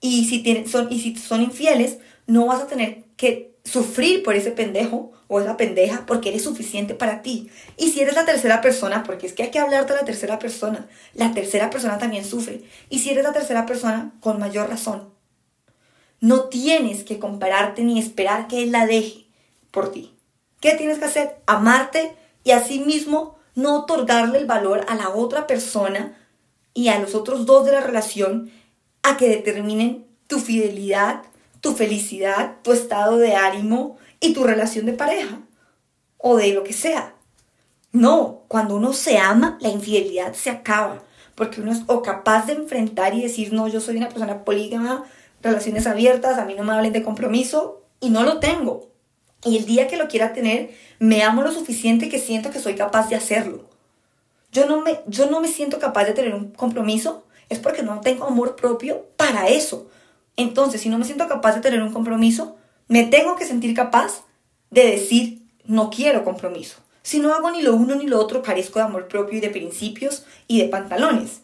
Y 0.00 0.26
si, 0.26 0.42
tienen, 0.42 0.68
son, 0.68 0.92
y 0.92 1.00
si 1.00 1.16
son 1.16 1.42
infieles, 1.42 1.98
no 2.26 2.46
vas 2.46 2.60
a 2.60 2.66
tener 2.66 3.04
que 3.16 3.54
sufrir 3.64 4.22
por 4.22 4.34
ese 4.34 4.50
pendejo 4.50 5.12
o 5.28 5.40
esa 5.40 5.56
pendeja 5.56 6.04
porque 6.06 6.30
eres 6.30 6.42
suficiente 6.42 6.94
para 6.94 7.22
ti. 7.22 7.50
Y 7.76 7.90
si 7.90 8.00
eres 8.00 8.14
la 8.14 8.24
tercera 8.24 8.60
persona, 8.60 9.04
porque 9.04 9.26
es 9.26 9.34
que 9.34 9.44
hay 9.44 9.50
que 9.50 9.58
hablar 9.58 9.86
de 9.86 9.94
la 9.94 10.04
tercera 10.04 10.38
persona, 10.38 10.88
la 11.14 11.32
tercera 11.32 11.70
persona 11.70 11.98
también 11.98 12.24
sufre. 12.24 12.62
Y 12.88 12.98
si 12.98 13.10
eres 13.10 13.24
la 13.24 13.32
tercera 13.32 13.66
persona, 13.66 14.12
con 14.20 14.40
mayor 14.40 14.68
razón. 14.68 15.10
No 16.20 16.44
tienes 16.44 17.04
que 17.04 17.18
compararte 17.18 17.84
ni 17.84 18.00
esperar 18.00 18.48
que 18.48 18.64
él 18.64 18.72
la 18.72 18.86
deje 18.86 19.26
por 19.70 19.92
ti. 19.92 20.14
¿Qué 20.60 20.74
tienes 20.74 20.98
que 20.98 21.04
hacer? 21.04 21.36
Amarte 21.46 22.16
y 22.42 22.50
asimismo 22.50 23.38
no 23.54 23.76
otorgarle 23.80 24.38
el 24.38 24.46
valor 24.46 24.84
a 24.88 24.96
la 24.96 25.10
otra 25.10 25.46
persona 25.46 26.16
y 26.74 26.88
a 26.88 26.98
los 26.98 27.14
otros 27.14 27.46
dos 27.46 27.64
de 27.66 27.72
la 27.72 27.80
relación 27.80 28.50
a 29.02 29.16
que 29.16 29.28
determinen 29.28 30.06
tu 30.26 30.38
fidelidad, 30.38 31.22
tu 31.60 31.74
felicidad, 31.74 32.56
tu 32.62 32.72
estado 32.72 33.18
de 33.18 33.34
ánimo 33.34 33.96
y 34.20 34.32
tu 34.32 34.44
relación 34.44 34.86
de 34.86 34.92
pareja 34.92 35.40
o 36.18 36.36
de 36.36 36.52
lo 36.52 36.64
que 36.64 36.72
sea. 36.72 37.14
No, 37.92 38.42
cuando 38.48 38.76
uno 38.76 38.92
se 38.92 39.18
ama, 39.18 39.58
la 39.60 39.70
infidelidad 39.70 40.34
se 40.34 40.50
acaba, 40.50 41.02
porque 41.34 41.60
uno 41.60 41.72
es 41.72 41.82
o 41.86 42.02
capaz 42.02 42.46
de 42.46 42.54
enfrentar 42.54 43.14
y 43.14 43.22
decir, 43.22 43.52
no, 43.52 43.68
yo 43.68 43.80
soy 43.80 43.96
una 43.96 44.08
persona 44.08 44.44
polígama, 44.44 45.04
relaciones 45.42 45.86
abiertas, 45.86 46.38
a 46.38 46.44
mí 46.44 46.54
no 46.54 46.64
me 46.64 46.72
hablen 46.72 46.92
de 46.92 47.02
compromiso, 47.02 47.82
y 48.00 48.10
no 48.10 48.24
lo 48.24 48.38
tengo. 48.40 48.90
Y 49.44 49.56
el 49.56 49.66
día 49.66 49.88
que 49.88 49.96
lo 49.96 50.08
quiera 50.08 50.32
tener, 50.32 50.74
me 50.98 51.22
amo 51.22 51.42
lo 51.42 51.52
suficiente 51.52 52.08
que 52.08 52.18
siento 52.18 52.50
que 52.50 52.58
soy 52.58 52.74
capaz 52.74 53.08
de 53.08 53.16
hacerlo. 53.16 53.68
Yo 54.52 54.66
no 54.66 54.82
me, 54.82 55.00
yo 55.06 55.30
no 55.30 55.40
me 55.40 55.48
siento 55.48 55.78
capaz 55.78 56.04
de 56.04 56.12
tener 56.12 56.34
un 56.34 56.50
compromiso, 56.50 57.24
es 57.48 57.58
porque 57.58 57.82
no 57.82 58.00
tengo 58.00 58.26
amor 58.26 58.56
propio 58.56 59.06
para 59.16 59.48
eso. 59.48 59.88
Entonces, 60.36 60.80
si 60.80 60.88
no 60.88 60.98
me 60.98 61.04
siento 61.04 61.26
capaz 61.28 61.54
de 61.54 61.60
tener 61.60 61.82
un 61.82 61.92
compromiso, 61.92 62.57
me 62.88 63.04
tengo 63.04 63.36
que 63.36 63.44
sentir 63.44 63.74
capaz 63.74 64.24
de 64.70 64.90
decir, 64.90 65.42
no 65.64 65.90
quiero 65.90 66.24
compromiso. 66.24 66.78
Si 67.02 67.20
no 67.20 67.32
hago 67.32 67.50
ni 67.50 67.62
lo 67.62 67.74
uno 67.74 67.94
ni 67.94 68.06
lo 68.06 68.18
otro, 68.18 68.42
carezco 68.42 68.78
de 68.78 68.86
amor 68.86 69.08
propio 69.08 69.38
y 69.38 69.40
de 69.40 69.50
principios 69.50 70.24
y 70.46 70.60
de 70.60 70.68
pantalones. 70.68 71.42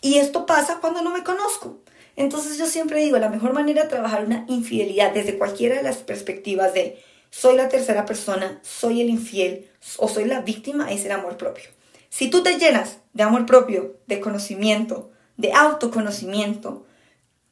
Y 0.00 0.18
esto 0.18 0.46
pasa 0.46 0.78
cuando 0.80 1.02
no 1.02 1.10
me 1.10 1.24
conozco. 1.24 1.80
Entonces 2.14 2.56
yo 2.58 2.66
siempre 2.66 3.00
digo, 3.00 3.18
la 3.18 3.28
mejor 3.28 3.52
manera 3.52 3.82
de 3.82 3.88
trabajar 3.88 4.24
una 4.24 4.44
infidelidad 4.48 5.12
desde 5.12 5.36
cualquiera 5.36 5.76
de 5.76 5.82
las 5.82 5.98
perspectivas 5.98 6.72
de 6.72 7.02
soy 7.30 7.56
la 7.56 7.68
tercera 7.68 8.06
persona, 8.06 8.60
soy 8.62 9.02
el 9.02 9.10
infiel 9.10 9.68
o 9.98 10.08
soy 10.08 10.24
la 10.24 10.40
víctima 10.40 10.92
es 10.92 11.04
el 11.04 11.12
amor 11.12 11.36
propio. 11.36 11.64
Si 12.08 12.30
tú 12.30 12.42
te 12.42 12.58
llenas 12.58 12.98
de 13.12 13.24
amor 13.24 13.44
propio, 13.44 13.96
de 14.06 14.20
conocimiento, 14.20 15.10
de 15.36 15.52
autoconocimiento, 15.52 16.86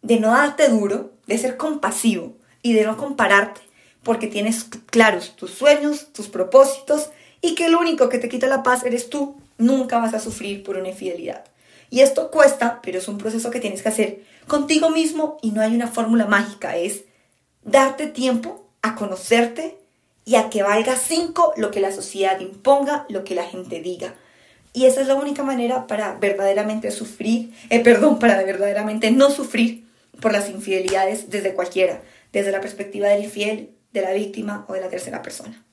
de 0.01 0.21
no 0.21 0.31
darte 0.31 0.69
duro, 0.69 1.13
de 1.27 1.37
ser 1.37 1.57
compasivo 1.57 2.37
y 2.65 2.73
de 2.73 2.85
no 2.85 2.97
compararte, 2.97 3.61
porque 4.03 4.27
tienes 4.27 4.65
claros 4.87 5.37
tus 5.37 5.53
sueños, 5.53 6.13
tus 6.13 6.29
propósitos 6.29 7.11
y 7.43 7.55
que 7.55 7.67
el 7.67 7.77
único 7.77 8.09
que 8.09 8.19
te 8.19 8.31
quita 8.31 8.47
la 8.47 8.63
paz 8.63 8.85
eres 8.85 9.11
tú, 9.11 9.37
nunca 9.59 9.99
vas 9.99 10.15
a 10.15 10.19
sufrir 10.19 10.65
por 10.65 10.79
una 10.79 10.89
infidelidad. 10.89 11.45
Y 11.91 12.01
esto 12.01 12.31
cuesta, 12.31 12.81
pero 12.83 12.99
es 12.99 13.07
un 13.07 13.19
proceso 13.19 13.51
que 13.51 13.61
tienes 13.61 13.83
que 13.83 13.91
hacer 13.91 14.23
contigo 14.49 14.89
mismo 14.89 15.37
y 15.43 15.51
no 15.51 15.61
hay 15.61 15.75
una 15.75 15.89
fórmula 15.89 16.25
mágica, 16.25 16.77
es 16.77 17.05
darte 17.63 18.07
tiempo 18.07 18.67
a 18.81 18.95
conocerte 18.95 19.77
y 20.25 20.37
a 20.37 20.49
que 20.49 20.63
valga 20.63 20.97
cinco 20.97 21.53
lo 21.59 21.71
que 21.71 21.81
la 21.81 21.93
sociedad 21.93 22.41
imponga, 22.41 23.05
lo 23.11 23.25
que 23.25 23.35
la 23.35 23.45
gente 23.45 23.83
diga. 23.83 24.15
Y 24.73 24.87
esa 24.87 25.03
es 25.03 25.07
la 25.07 25.17
única 25.17 25.43
manera 25.43 25.87
para 25.87 26.15
verdaderamente 26.15 26.91
sufrir, 26.91 27.53
eh, 27.69 27.81
perdón, 27.81 28.19
para 28.19 28.43
verdaderamente 28.43 29.11
no 29.11 29.31
sufrir 29.31 29.85
por 30.21 30.33
las 30.33 30.49
infidelidades 30.49 31.29
desde 31.29 31.53
cualquiera, 31.53 32.01
desde 32.35 32.51
la 32.53 32.61
perspectiva 32.61 33.09
del 33.09 33.25
infiel, 33.25 33.79
de 33.93 34.03
la 34.03 34.13
víctima 34.13 34.67
o 34.69 34.75
de 34.75 34.81
la 34.81 34.91
tercera 34.91 35.23
persona. 35.23 35.65